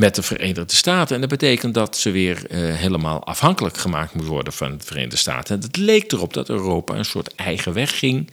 [0.00, 1.14] met de Verenigde Staten.
[1.14, 5.16] En dat betekent dat ze weer uh, helemaal afhankelijk gemaakt moet worden van de Verenigde
[5.16, 5.56] Staten.
[5.56, 8.30] En het leek erop dat Europa een soort eigen weg ging.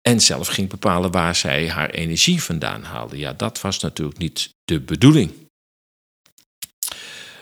[0.00, 3.18] En zelf ging bepalen waar zij haar energie vandaan haalde.
[3.18, 5.32] Ja, dat was natuurlijk niet de bedoeling.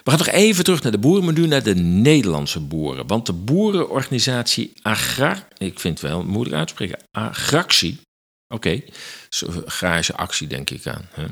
[0.03, 3.07] We gaan nog even terug naar de boeren, maar nu naar de Nederlandse boeren.
[3.07, 7.99] Want de boerenorganisatie Agrar, ik vind het wel moeilijk uitspreken, Agractie,
[8.53, 8.81] oké,
[9.79, 11.25] okay, actie denk ik aan, hè,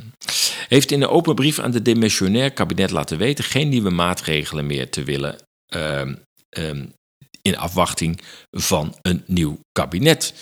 [0.68, 4.90] heeft in een open brief aan de demissionair kabinet laten weten geen nieuwe maatregelen meer
[4.90, 5.36] te willen
[5.74, 6.20] um,
[6.58, 6.94] um,
[7.42, 10.34] in afwachting van een nieuw kabinet.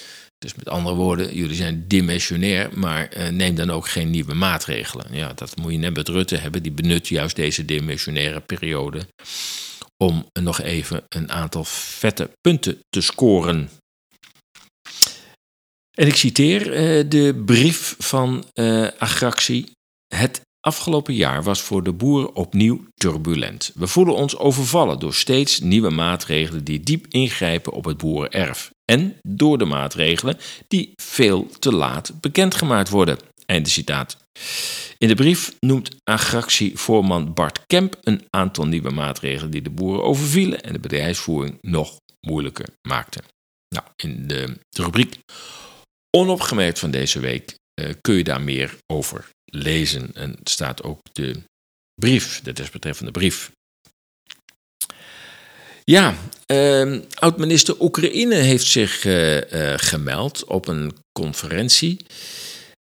[0.44, 5.06] Dus met andere woorden, jullie zijn dimensionair, maar uh, neem dan ook geen nieuwe maatregelen.
[5.12, 6.64] Ja, dat moet je net met Rutte hebben.
[6.64, 9.08] Die benut juist deze dimensionaire periode
[9.98, 13.70] om nog even een aantal vette punten te scoren.
[15.98, 19.72] En ik citeer uh, de brief van uh, Agractie.
[20.16, 23.72] Het afgelopen jaar was voor de boeren opnieuw turbulent.
[23.76, 29.18] We voelen ons overvallen door steeds nieuwe maatregelen die diep ingrijpen op het boerenerf en
[29.22, 33.18] door de maatregelen die veel te laat bekendgemaakt worden.
[33.46, 34.18] Einde citaat.
[34.98, 40.64] In de brief noemt Agractie-voorman Bart Kemp een aantal nieuwe maatregelen die de boeren overvielen
[40.64, 43.24] en de bedrijfsvoering nog moeilijker maakten.
[43.70, 45.20] Nou, in de, rubriek
[46.18, 47.56] Onopgemerkt van deze week
[48.02, 50.12] kun je daar meer over lezen.
[50.14, 51.42] En staat ook de
[51.96, 53.52] brief, de desbetreffende brief.
[55.84, 56.16] Ja,
[56.48, 62.00] uh, oud-minister Oekraïne heeft zich uh, uh, gemeld op een conferentie.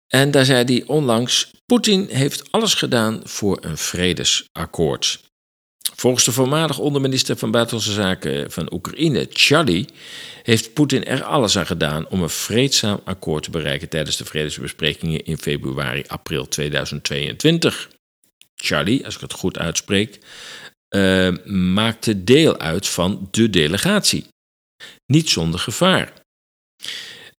[0.07, 5.26] En daar zei hij onlangs: Poetin heeft alles gedaan voor een vredesakkoord.
[5.97, 9.87] Volgens de voormalig onderminister van Buitenlandse Zaken van Oekraïne, Charlie,
[10.43, 15.25] heeft Poetin er alles aan gedaan om een vreedzaam akkoord te bereiken tijdens de vredesbesprekingen
[15.25, 17.91] in februari-april 2022.
[18.55, 20.19] Charlie, als ik het goed uitspreek,
[20.91, 24.27] uh, maakte deel uit van de delegatie.
[25.07, 26.13] Niet zonder gevaar.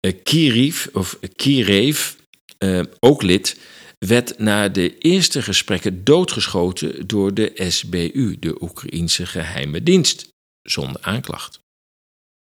[0.01, 2.13] Uh, of Kirev,
[2.59, 3.57] uh, ook lid,
[3.99, 10.29] werd na de eerste gesprekken doodgeschoten door de SBU, de Oekraïense geheime dienst,
[10.63, 11.59] zonder aanklacht.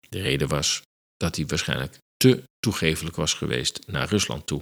[0.09, 0.81] De reden was
[1.17, 4.61] dat hij waarschijnlijk te toegevelijk was geweest naar Rusland toe.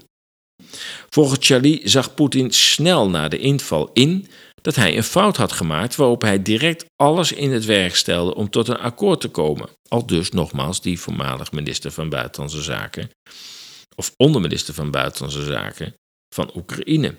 [1.09, 4.27] Volgens Charlie zag Poetin snel na de inval in
[4.61, 8.49] dat hij een fout had gemaakt waarop hij direct alles in het werk stelde om
[8.49, 9.69] tot een akkoord te komen.
[9.87, 13.09] Al dus nogmaals die voormalig minister van Buitenlandse Zaken,
[13.95, 15.95] of onderminister van Buitenlandse Zaken
[16.35, 17.15] van Oekraïne.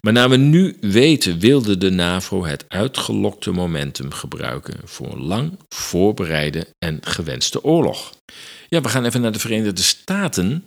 [0.00, 5.58] Maar naar we nu weten, wilde de NAVO het uitgelokte momentum gebruiken voor een lang
[5.68, 8.12] voorbereide en gewenste oorlog.
[8.68, 10.64] Ja, we gaan even naar de Verenigde Staten,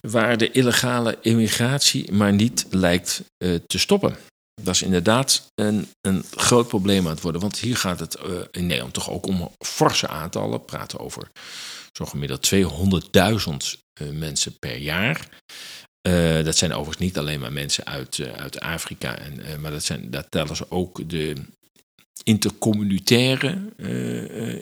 [0.00, 4.16] waar de illegale immigratie maar niet lijkt uh, te stoppen.
[4.62, 7.40] Dat is inderdaad een, een groot probleem aan het worden.
[7.40, 10.50] Want hier gaat het uh, in Nederland toch ook om forse aantallen.
[10.50, 11.28] We praten over
[11.92, 12.62] zo'n gemiddeld 200.000
[14.00, 15.28] uh, mensen per jaar.
[16.06, 19.70] Uh, dat zijn overigens niet alleen maar mensen uit, uh, uit Afrika, en, uh, maar
[19.70, 21.34] dat, zijn, dat tellen ze ook de
[22.24, 23.72] intercommunitaire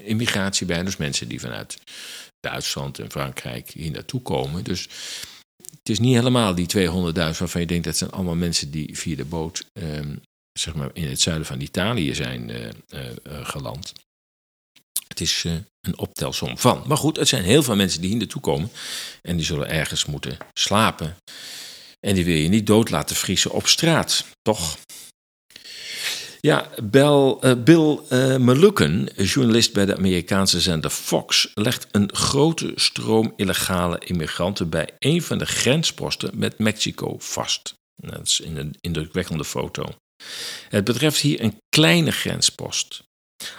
[0.04, 0.83] immigratie bij.
[0.83, 1.78] Dus mensen die vanuit
[2.40, 4.64] Duitsland en Frankrijk hier naartoe komen.
[4.64, 4.88] Dus
[5.57, 9.16] het is niet helemaal die 200.000 waarvan je denkt dat zijn allemaal mensen die via
[9.16, 10.16] de boot ehm,
[10.52, 12.50] zeg maar in het zuiden van Italië zijn
[13.42, 13.92] geland.
[15.14, 15.44] Het is
[15.81, 16.85] een optelsom van.
[16.87, 18.71] Maar goed, het zijn heel veel mensen die hier naartoe komen.
[19.23, 21.17] En die zullen ergens moeten slapen.
[22.00, 24.77] En die wil je niet dood laten vriezen op straat, toch?
[26.40, 33.33] Ja, uh, Bill uh, Meluken, journalist bij de Amerikaanse zender Fox, legt een grote stroom
[33.37, 37.75] illegale immigranten bij een van de grensposten met Mexico vast.
[37.96, 39.85] Dat is in een indrukwekkende foto
[40.69, 43.02] Het betreft hier een kleine grenspost.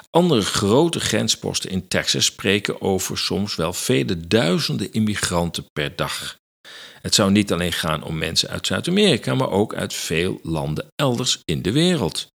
[0.10, 6.38] Andere grote grensposten in Texas spreken over soms wel vele duizenden immigranten per dag.
[7.02, 11.42] Het zou niet alleen gaan om mensen uit Zuid-Amerika, maar ook uit veel landen elders
[11.46, 12.28] in de wereld.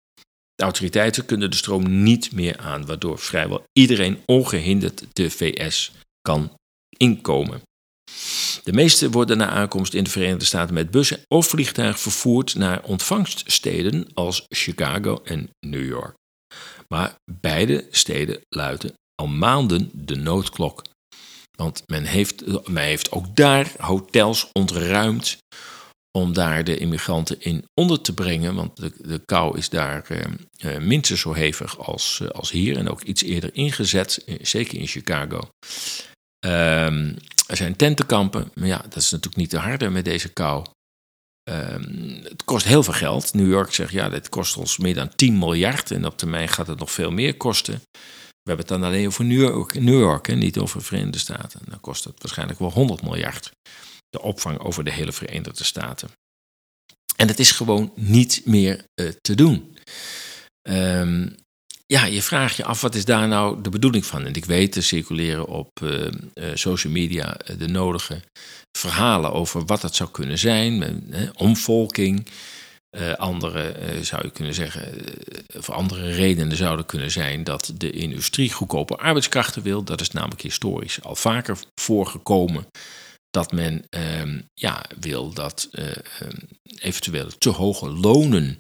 [0.55, 6.53] De autoriteiten kunnen de stroom niet meer aan, waardoor vrijwel iedereen ongehinderd de VS kan
[6.97, 7.63] inkomen.
[8.65, 12.83] De meeste worden na aankomst in de Verenigde Staten met bussen of vliegtuig vervoerd naar
[12.83, 16.15] ontvangststeden als Chicago en New York.
[16.95, 20.82] Maar beide steden luiden al maanden de noodklok.
[21.57, 25.39] Want men heeft, men heeft ook daar hotels ontruimd
[26.18, 28.55] om daar de immigranten in onder te brengen.
[28.55, 30.24] Want de, de kou is daar eh,
[30.74, 34.86] eh minstens zo hevig als, eh, als hier en ook iets eerder ingezet, zeker in
[34.86, 35.49] Chicago.
[36.39, 37.14] Ehm,
[37.47, 40.64] er zijn tentenkampen, maar ja, dat is natuurlijk niet te harde met deze kou.
[41.49, 43.35] Ehm, het kost heel veel geld.
[43.35, 46.67] New York zegt ja, dit kost ons meer dan 10 miljard en op termijn gaat
[46.67, 47.75] het nog veel meer kosten.
[48.43, 51.19] We hebben het dan alleen over New York, New York en niet over de Verenigde
[51.19, 51.61] Staten.
[51.69, 53.51] Dan kost het waarschijnlijk wel 100 miljard.
[54.09, 56.11] De opvang over de hele Verenigde Staten.
[57.17, 59.77] En het is gewoon niet meer uh, te doen.
[60.69, 61.37] Um,
[61.93, 64.26] ja, je vraagt je af, wat is daar nou de bedoeling van?
[64.26, 68.20] En ik weet, er circuleren op uh, uh, social media de nodige
[68.78, 71.03] verhalen over wat het zou kunnen zijn.
[71.36, 72.26] Omvolking,
[73.16, 74.95] andere zou je kunnen zeggen,
[75.49, 79.82] voor andere redenen zouden kunnen zijn dat de industrie goedkope arbeidskrachten wil.
[79.82, 82.66] Dat is namelijk historisch al vaker voorgekomen.
[83.30, 85.68] Dat men ehm, ja, wil dat
[86.78, 88.59] eventueel te hoge lonen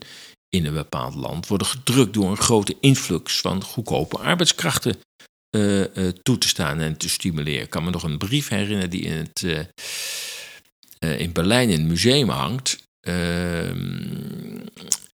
[0.48, 4.98] in een bepaald land worden gedrukt door een grote influx van goedkope arbeidskrachten
[5.56, 7.62] uh, uh, toe te staan en te stimuleren.
[7.62, 11.88] Ik kan me nog een brief herinneren die in, het, uh, in Berlijn in het
[11.88, 12.78] museum hangt.
[13.00, 14.56] Ehm,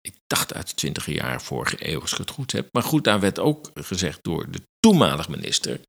[0.01, 2.67] ik dacht uit de twintige jaar vorige eeuw, als ik het goed heb.
[2.71, 5.79] Maar goed, daar werd ook gezegd door de toenmalig minister.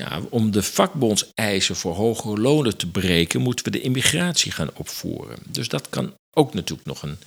[0.00, 5.38] Ja, om de vakbondseisen voor hogere lonen te breken, moeten we de immigratie gaan opvoeren.
[5.48, 7.18] Dus dat kan ook natuurlijk nog een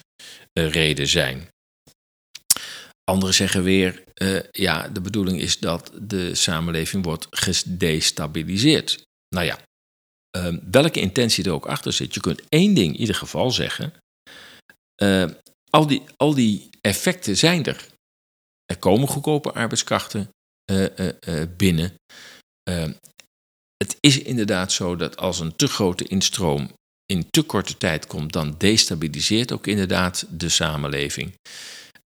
[0.54, 1.48] reden zijn.
[3.04, 9.04] Anderen zeggen weer, uh, ja, de bedoeling is dat de samenleving wordt gedestabiliseerd.
[9.36, 9.60] Nou ja,
[10.38, 13.94] uh, welke intentie er ook achter zit, je kunt één ding in ieder geval zeggen.
[15.02, 15.30] Uh,
[15.70, 17.88] al, die, al die effecten zijn er.
[18.66, 20.30] Er komen goedkope arbeidskrachten
[21.58, 21.94] binnen.
[23.78, 26.72] Het is inderdaad zo dat als een te grote instroom
[27.06, 31.34] in te korte tijd komt, dan destabiliseert ook inderdaad de samenleving.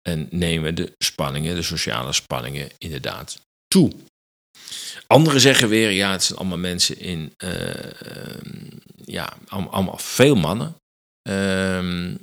[0.08, 3.92] En nemen de spanningen, de sociale spanningen, inderdaad toe.
[5.06, 7.50] Anderen zeggen weer, ja, het zijn allemaal mensen in, uh,
[9.04, 10.76] ja, allemaal veel mannen.
[11.28, 12.18] Um,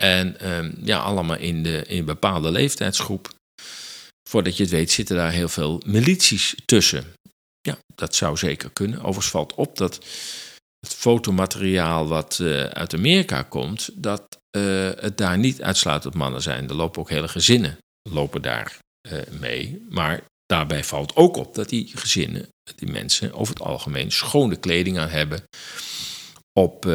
[0.00, 3.34] en um, ja, allemaal in, de, in een bepaalde leeftijdsgroep.
[4.28, 7.04] Voordat je het weet zitten daar heel veel milities tussen.
[7.60, 8.98] Ja, dat zou zeker kunnen.
[8.98, 9.94] Overigens valt op dat
[10.80, 16.68] het fotomateriaal wat uh, uit Amerika komt, dat uh, het daar niet uitsluitend mannen zijn.
[16.68, 19.86] Er lopen ook hele gezinnen lopen daar uh, mee.
[19.88, 24.98] Maar daarbij valt ook op dat die gezinnen, die mensen over het algemeen schone kleding
[24.98, 25.42] aan hebben.
[26.52, 26.88] Op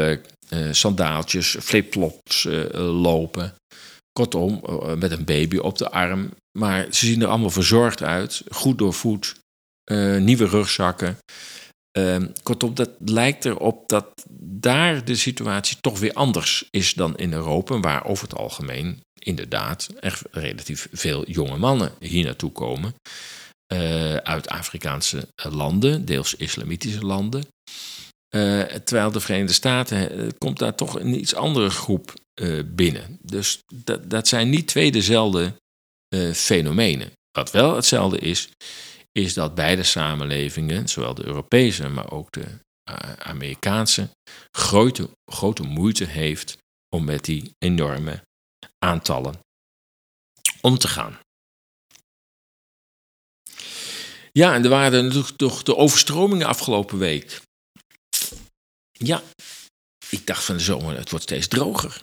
[0.71, 2.43] sandaaltjes, flipflops
[2.73, 3.55] lopen.
[4.11, 4.63] Kortom,
[4.99, 6.31] met een baby op de arm.
[6.57, 9.35] Maar ze zien er allemaal verzorgd uit, goed doorvoed,
[10.19, 11.17] nieuwe rugzakken.
[11.97, 14.07] Um, kortom, dat lijkt erop dat
[14.39, 19.89] daar de situatie toch weer anders is dan in Europa, waar over het algemeen inderdaad
[19.99, 22.95] echt relatief veel jonge mannen hier naartoe komen.
[23.73, 27.43] Uh, uit Afrikaanse landen, deels islamitische landen.
[28.35, 32.13] Uh, terwijl de Verenigde Staten komt daar toch een iets andere groep
[32.65, 33.17] binnen.
[33.21, 35.53] Dus dat, dat zijn niet twee dezelfde
[36.33, 37.11] fenomenen.
[37.31, 38.49] Wat wel hetzelfde is,
[39.19, 42.45] is dat beide samenlevingen, zowel de Europese, maar ook de
[42.89, 44.09] uh, Amerikaanse,
[44.51, 46.57] grote, grote moeite heeft
[46.95, 48.21] om met die enorme
[48.85, 49.39] aantallen
[50.61, 51.19] om te gaan.
[54.31, 57.41] Ja, en er waren natuurlijk toch de overstromingen afgelopen week.
[58.91, 59.23] Ja,
[60.09, 62.01] ik dacht van de zomer, het wordt steeds droger.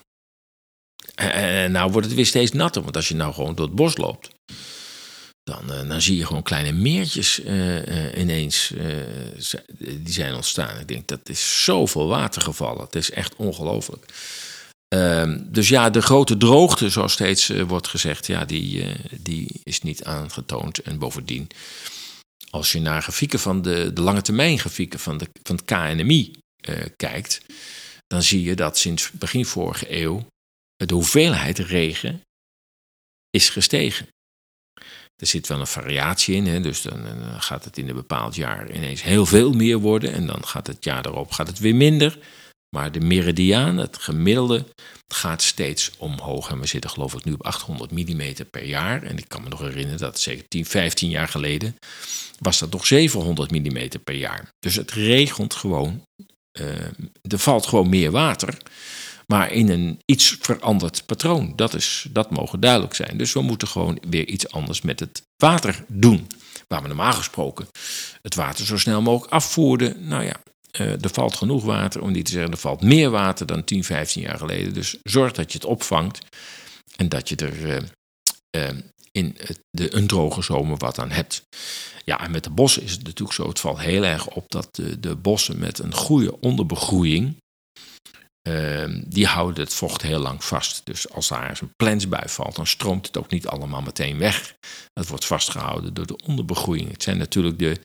[1.15, 3.97] En nou wordt het weer steeds natter, want als je nou gewoon door het bos
[3.97, 4.31] loopt,
[5.43, 8.73] dan, uh, dan zie je gewoon kleine meertjes uh, uh, ineens
[9.77, 10.81] die zijn ontstaan.
[10.81, 12.85] Ik denk dat is zoveel water gevallen.
[12.85, 14.05] Het is echt ongelooflijk.
[14.89, 18.87] Ehm, dus ja, de grote droogte, zoals steeds wordt gezegd, ja, die,
[19.21, 20.79] die is niet aangetoond.
[20.79, 21.49] En bovendien,
[22.51, 26.33] als je naar grafieken van de, de lange termijn grafieken van, de, van het KNMI
[26.97, 27.41] kijkt,
[28.07, 30.27] dan zie je dat sinds begin vorige eeuw
[30.77, 32.21] de hoeveelheid regen
[33.31, 34.07] is gestegen.
[35.17, 37.07] Er zit wel een variatie in, hè, dus dan,
[37.39, 40.85] gaat het in een bepaald jaar ineens heel veel meer worden en dan gaat het
[40.85, 42.19] jaar erop gaat het weer minder.
[42.77, 44.65] Maar de meridiaan, het gemiddelde,
[45.09, 46.51] gaat steeds omhoog.
[46.51, 49.03] En we zitten geloof ik nu op 800 mm per jaar.
[49.03, 51.77] En ik kan me nog herinneren dat zeker 10, 15 jaar geleden
[52.39, 54.49] was dat nog 700 mm per jaar.
[54.59, 56.03] Dus het regent gewoon.
[56.61, 56.69] Uh,
[57.23, 58.57] er valt gewoon meer water.
[59.27, 61.53] Maar in een iets veranderd patroon.
[61.57, 63.17] Dat, is, dat mogen duidelijk zijn.
[63.17, 66.27] Dus we moeten gewoon weer iets anders met het water doen.
[66.69, 67.67] Waar we normaal gesproken
[68.23, 70.09] het water zo snel mogelijk afvoerden.
[70.09, 70.41] Nou ja,
[70.81, 73.85] uh, er valt genoeg water, om niet te zeggen er valt meer water dan 10,
[73.85, 74.75] 15 jaar geleden.
[74.75, 76.19] Dus zorg dat je het opvangt
[76.97, 77.77] en dat je er uh,
[78.57, 78.79] uh,
[79.13, 79.37] in
[79.71, 81.43] de, een droge zomer wat aan hebt.
[82.05, 83.49] Ja, en met de bossen is het natuurlijk zo.
[83.49, 87.37] Het valt heel erg op dat de, de bossen met een goede onderbegroeiing.
[89.07, 90.81] Die houden het vocht heel lang vast.
[90.85, 94.55] Dus als daar eens een plensbui valt, dan stroomt het ook niet allemaal meteen weg.
[94.93, 96.91] Dat wordt vastgehouden door de onderbegroeiing.
[96.91, 97.81] Het zijn natuurlijk de,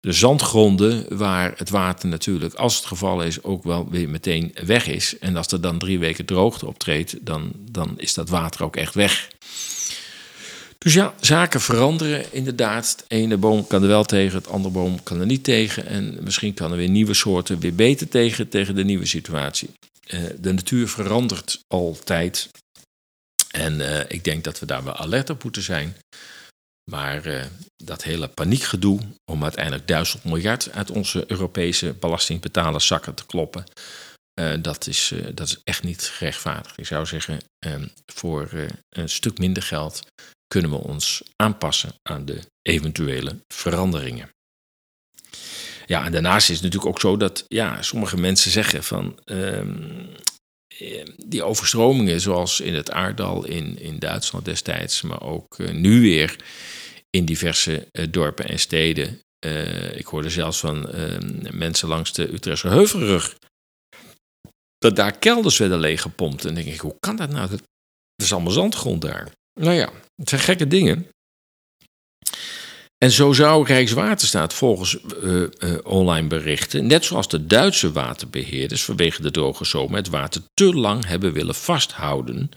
[0.00, 4.86] de zandgronden waar het water natuurlijk, als het geval is, ook wel weer meteen weg
[4.86, 5.18] is.
[5.18, 8.94] En als er dan drie weken droogte optreedt, dan, dan is dat water ook echt
[8.94, 9.28] weg.
[10.84, 12.98] Dus ja, zaken veranderen inderdaad.
[12.98, 15.86] De ene boom kan er wel tegen, het andere boom kan er niet tegen.
[15.86, 19.70] En misschien kan er weer nieuwe soorten weer beter tegen, tegen de nieuwe situatie.
[20.06, 22.48] Uh, de natuur verandert altijd.
[23.50, 25.96] En uh, ik denk dat we daar wel alert op moeten zijn.
[26.90, 27.44] Maar uh,
[27.76, 33.64] dat hele paniekgedoe om uiteindelijk duizend miljard uit onze Europese belastingbetalers zakken te kloppen,
[34.60, 36.78] dat, is, dat is echt niet gerechtvaardigd.
[36.78, 37.40] Ik zou zeggen,
[38.06, 38.50] voor
[38.88, 40.02] een stuk minder geld
[40.46, 44.30] kunnen we ons aanpassen aan de eventuele veranderingen.
[45.86, 50.08] Ja, en daarnaast is het natuurlijk ook zo dat ja, sommige mensen zeggen van um,
[51.26, 56.36] die overstromingen, zoals in het aardal in, in Duitsland destijds, maar ook nu weer
[57.10, 59.20] in diverse uh, dorpen en steden.
[59.46, 61.18] Uh, ik hoorde zelfs van uh,
[61.50, 63.36] mensen langs de Utrechtse Heuvelrug.
[64.78, 66.44] Dat daar kelders werden leeggepompt.
[66.44, 67.50] En dan denk ik, hoe kan dat nou?
[67.50, 67.62] Dat,
[68.22, 69.28] is allemaal zandgrond daar.
[69.60, 71.08] Nou ja, het zijn gekke dingen.
[72.98, 74.98] En zo zou Rijkswaterstaat volgens
[75.82, 81.06] online berichten, net zoals de Duitse waterbeheerders vanwege de droge zomer, het water te lang
[81.06, 82.50] hebben willen vasthouden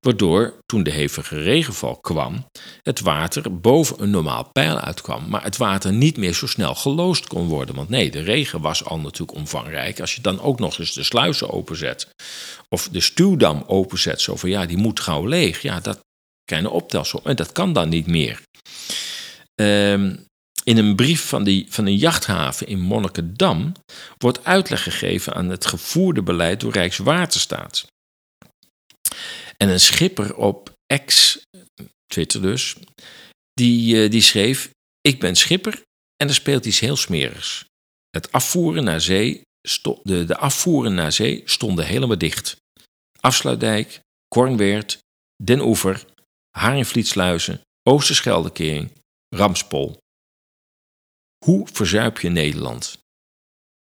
[0.00, 2.46] waardoor toen de hevige regenval kwam,
[2.82, 7.26] het water boven een normaal peil uitkwam, maar het water niet meer zo snel geloosd
[7.26, 7.74] kon worden.
[7.74, 10.00] Want nee, de regen was al natuurlijk omvangrijk.
[10.00, 12.08] Als je dan ook nog eens de sluizen openzet
[12.68, 16.00] of de stuwdam openzet, zo van ja, die moet gauw leeg, ja, dat
[16.58, 18.42] je optelsom en dat kan dan niet meer.
[19.54, 20.28] Um,
[20.64, 23.72] in een brief van, die, van een jachthaven in Monnikendam
[24.18, 27.86] wordt uitleg gegeven aan het gevoerde beleid door Rijkswaterstaat.
[29.56, 30.72] En een schipper op
[31.04, 31.40] X,
[32.06, 32.76] Twitter dus,
[33.52, 34.70] die, uh, die schreef:
[35.00, 35.82] Ik ben schipper
[36.16, 37.64] en er speelt iets heel smerigs.
[38.10, 39.42] Het afvoeren naar zee,
[40.02, 42.56] de, de afvoeren naar zee stonden helemaal dicht.
[43.20, 44.98] Afsluitdijk, Kornweert,
[45.42, 46.06] Den Oever,
[46.50, 48.90] Haringvlietsluizen, Oosterscheldekering,
[49.28, 49.98] Ramspol.
[51.44, 52.98] Hoe verzuip je Nederland?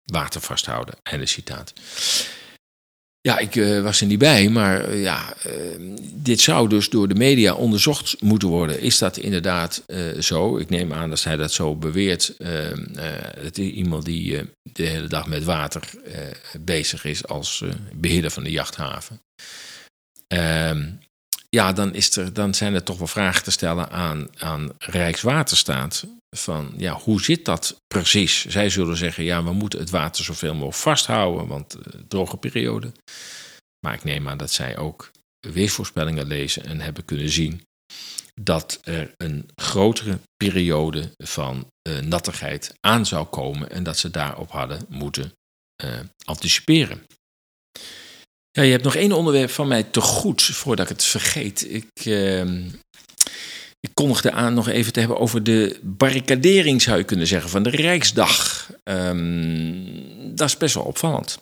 [0.04, 0.96] Water vasthouden.
[1.04, 1.74] Einde citaat.
[3.22, 5.54] Ja, ik uh, was er niet bij, maar uh, ja, uh,
[6.14, 8.82] dit zou dus door de media onderzocht moeten worden.
[8.82, 9.84] Is dat inderdaad
[10.20, 10.58] zo?
[10.58, 12.38] Ik neem aan dat hij dat zo beweert.
[12.38, 12.86] Ehm,
[13.40, 15.90] het is iemand die de hele dag met water
[16.60, 19.22] bezig is als beheerder van de jachthaven.
[21.50, 26.06] Ja, dan, is er, dan zijn er toch wel vragen te stellen aan, aan Rijkswaterstaat.
[26.36, 28.46] Van ja, hoe zit dat precies?
[28.46, 32.92] Zij zullen zeggen, ja, we moeten het water zoveel mogelijk vasthouden, want uh, droge periode.
[33.86, 37.62] Maar ik neem aan dat zij ook weersvoorspellingen lezen en hebben kunnen zien
[38.42, 44.52] dat er een grotere periode van uh, nattigheid aan zou komen en dat ze daarop
[44.52, 45.34] hadden moeten
[45.84, 47.06] uh, anticiperen.
[48.52, 51.74] Ja, je hebt nog één onderwerp van mij te goed voordat ik het vergeet.
[51.74, 52.42] Ik, uh,
[53.80, 57.64] ik kondigde aan nog even te hebben over de barricadering, zou je kunnen zeggen, van
[57.64, 58.70] de Rijksdag.
[58.84, 61.40] Um, dat is best wel opvallend.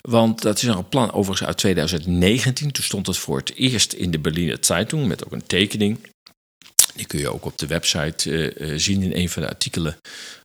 [0.00, 2.72] Want dat is nog een plan overigens uit 2019.
[2.72, 5.98] Toen stond het voor het eerst in de Berliner Zeitung met ook een tekening.
[6.94, 9.96] Die kun je ook op de website uh, zien in een van de artikelen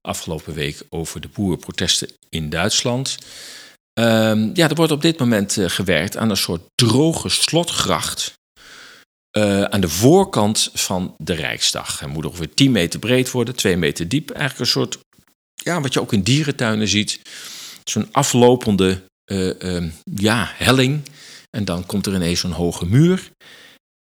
[0.02, 3.18] afgelopen week over de boerenprotesten in Duitsland.
[4.00, 8.34] Um, ja, er wordt op dit moment uh, gewerkt aan een soort droge slotgracht.
[9.38, 12.00] Uh, aan de voorkant van de Rijksdag.
[12.00, 14.30] Hij moet ongeveer 10 meter breed worden, 2 meter diep.
[14.30, 15.00] Eigenlijk een soort,
[15.54, 17.20] ja, wat je ook in dierentuinen ziet.
[17.84, 21.02] Zo'n aflopende uh, ja, helling.
[21.50, 23.32] En dan komt er ineens zo'n hoge muur.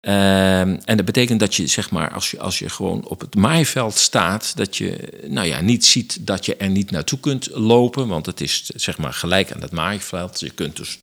[0.03, 3.35] Ehm, en dat betekent dat je, zeg maar, als je, als je gewoon op het
[3.35, 8.07] maaiveld staat, dat je nou ja, niet ziet dat je er niet naartoe kunt lopen.
[8.07, 10.39] Want het is zeg maar gelijk aan het maaiveld.
[10.39, 10.99] Je kunt dus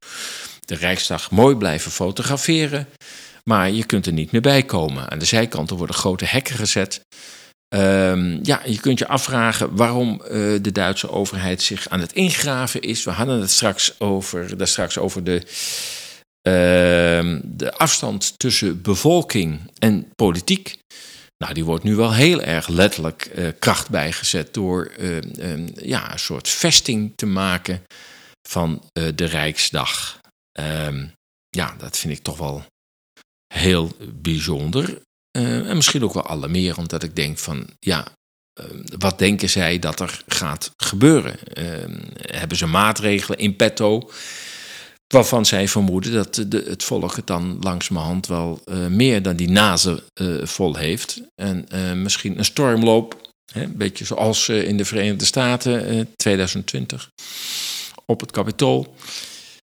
[0.65, 2.89] de Rijksdag mooi blijven fotograferen.
[3.45, 5.11] Maar je kunt er niet meer bij komen.
[5.11, 7.01] Aan de zijkanten worden grote hekken gezet.
[7.69, 10.31] Ehm, ja, je kunt je afvragen waarom eh,
[10.63, 13.05] de Duitse overheid zich aan het ingraven is.
[13.05, 15.43] We hadden het straks over, daar straks over de,
[17.45, 20.79] de afstand tussen bevolking en politiek.
[21.39, 26.19] Nou, die wordt nu wel heel erg letterlijk uh, kracht bijgezet door ehm, ja, een
[26.19, 27.83] soort vesting te maken
[28.49, 30.21] van uh, de Rijksdag.
[31.49, 32.65] ja, dat vind ik toch wel
[33.55, 35.03] heel bijzonder.
[35.31, 38.07] En misschien ook wel alarmerend dat ik denk van, ja,
[38.99, 41.39] wat denken zij dat er gaat gebeuren?
[42.15, 44.11] Hebben ze maatregelen in petto
[45.13, 50.03] waarvan zij vermoeden dat de, het volk het dan langzamerhand wel meer dan die nazen
[50.43, 51.21] vol heeft.
[51.35, 51.67] En
[52.03, 57.11] misschien een stormloop, hè, een beetje zoals in de Verenigde Staten 2020
[58.07, 58.95] op het Capitool,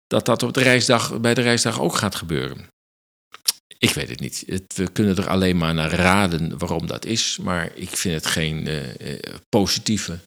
[0.08, 2.70] dat dat op de reisdag, bij de reisdag ook gaat gebeuren.
[3.78, 4.44] Ik weet het niet.
[4.76, 7.38] We kunnen er alleen maar naar raden waarom dat is.
[7.42, 8.70] Maar ik vind het geen
[9.50, 10.20] positieve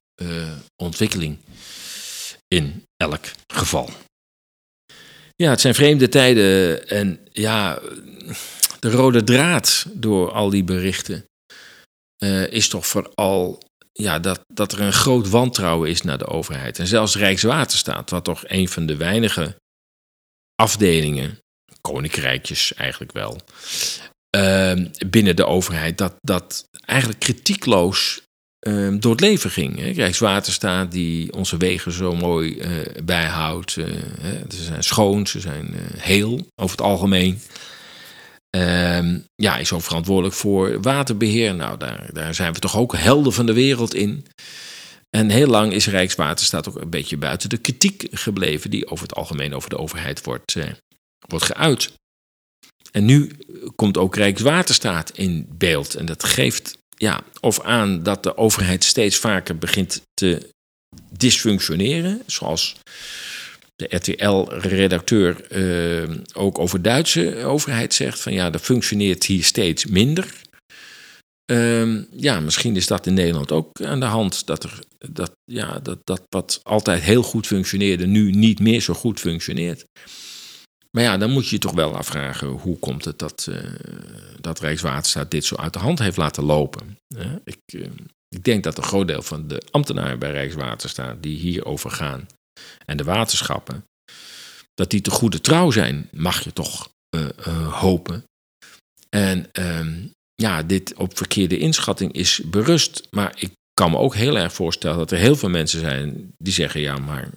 [0.83, 1.39] ontwikkeling
[2.49, 3.91] in elk geval.
[5.37, 6.89] Ja, het zijn vreemde tijden.
[6.89, 7.79] En ja,
[8.81, 11.25] de rode draad door al die berichten
[12.51, 13.63] is toch vooral
[13.93, 16.79] ja, dat, dat er een groot wantrouwen is naar de overheid.
[16.79, 19.57] En zelfs Rijkswaterstaat, wat toch een van de weinige
[20.55, 21.39] afdelingen
[21.81, 23.41] koninkrijkjes eigenlijk wel,
[24.37, 28.23] uh, binnen de overheid, dat, dat eigenlijk kritiekloos
[28.69, 29.79] uh, door het leven ging.
[29.79, 29.91] Hè.
[29.91, 32.69] Rijkswaterstaat die onze wegen zo mooi uh,
[33.05, 33.77] bijhoudt.
[33.77, 33.87] Uh,
[34.49, 37.41] ze zijn schoon, ze zijn heel over het algemeen.
[38.51, 41.55] Ehm, ja, is ook verantwoordelijk voor waterbeheer.
[41.55, 44.27] Nou, daar, daar zijn we toch ook helden van de wereld in.
[45.11, 49.17] En heel lang is Rijkswaterstaat ook een beetje buiten de kritiek gebleven, die over het
[49.17, 50.57] algemeen over de overheid wordt,
[51.29, 51.93] wordt geuit.
[52.91, 53.31] En nu
[53.77, 55.95] komt ook Rijkswaterstaat in beeld.
[55.95, 60.49] En dat geeft ja, of aan dat de overheid steeds vaker begint te
[61.11, 62.23] dysfunctioneren.
[62.27, 62.77] Zoals
[63.77, 70.35] de RTL-redacteur uh, ook over Duitse overheid zegt: van ja, dat functioneert hier steeds minder.
[71.53, 74.47] Uh, ja, misschien is dat in Nederland ook aan de hand.
[74.47, 74.79] Dat, er,
[75.11, 79.85] dat, ja, dat, dat wat altijd heel goed functioneerde, nu niet meer zo goed functioneert.
[80.95, 83.57] Maar ja, dan moet je je toch wel afvragen hoe komt het dat, uh,
[84.41, 86.99] dat Rijkswaterstaat dit zo uit de hand heeft laten lopen.
[87.17, 87.87] Uh, ik, uh,
[88.29, 92.27] ik, denk dat een groot deel van de ambtenaren bij Rijkswaterstaat die hierover gaan
[92.87, 93.85] en de waterschappen,
[94.75, 96.89] dat die te goede trouw zijn, mag je toch
[97.71, 98.25] hopen.
[99.09, 103.09] En ehm, ja, dit op verkeerde inschatting is berust.
[103.11, 106.53] Maar ik kan me ook heel erg voorstellen dat er heel veel mensen zijn die
[106.53, 107.31] zeggen: ja, maar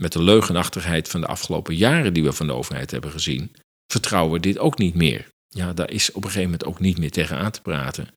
[0.00, 3.52] met de leugenachtigheid van de afgelopen jaren die we van de overheid hebben gezien,
[3.92, 5.28] vertrouwen we dit ook niet meer.
[5.48, 8.08] Ja, daar is op een gegeven moment ook niet meer tegen aan te praten.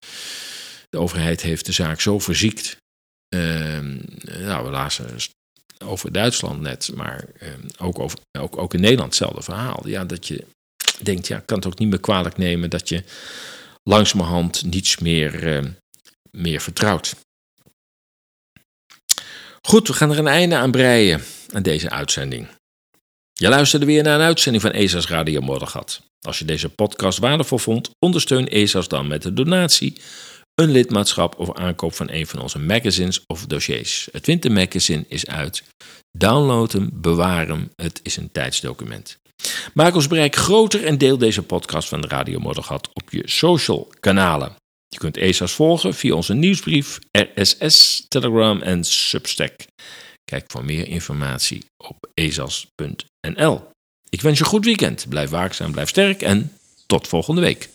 [0.89, 2.77] De overheid heeft de zaak zo verziekt.
[3.35, 3.79] Uh,
[4.21, 5.05] nou, we lazen
[5.79, 9.87] over Duitsland net, maar uh, ook, over, ook, ook in Nederland hetzelfde verhaal.
[9.87, 10.45] Ja, dat je
[11.01, 13.03] denkt, ja, kan het ook niet meer kwalijk nemen dat je
[13.83, 15.69] langzamerhand niets meer, uh,
[16.31, 17.15] meer vertrouwt.
[19.67, 22.47] Goed, we gaan er een einde aan breien aan deze uitzending.
[23.33, 26.01] Je luisterde weer naar een uitzending van ESA's Radio Moddergat.
[26.21, 30.01] Als je deze podcast waardevol vond, ondersteun ESA's dan met een donatie,
[30.55, 34.07] een lidmaatschap of aankoop van een van onze magazines of dossiers.
[34.11, 35.63] Het Winter Magazine is uit.
[36.11, 39.17] Download hem, bewaar hem, het is een tijdsdocument.
[39.73, 43.91] Maak ons bereik groter en deel deze podcast van de Radio Moddergat op je social
[43.99, 44.55] kanalen.
[44.93, 49.65] Je kunt ESA's volgen via onze nieuwsbrief, RSS, Telegram en Substack.
[50.25, 53.67] Kijk voor meer informatie op ezas.nl.
[54.09, 55.09] Ik wens je een goed weekend.
[55.09, 56.51] Blijf waakzaam, blijf sterk en
[56.85, 57.69] tot volgende week.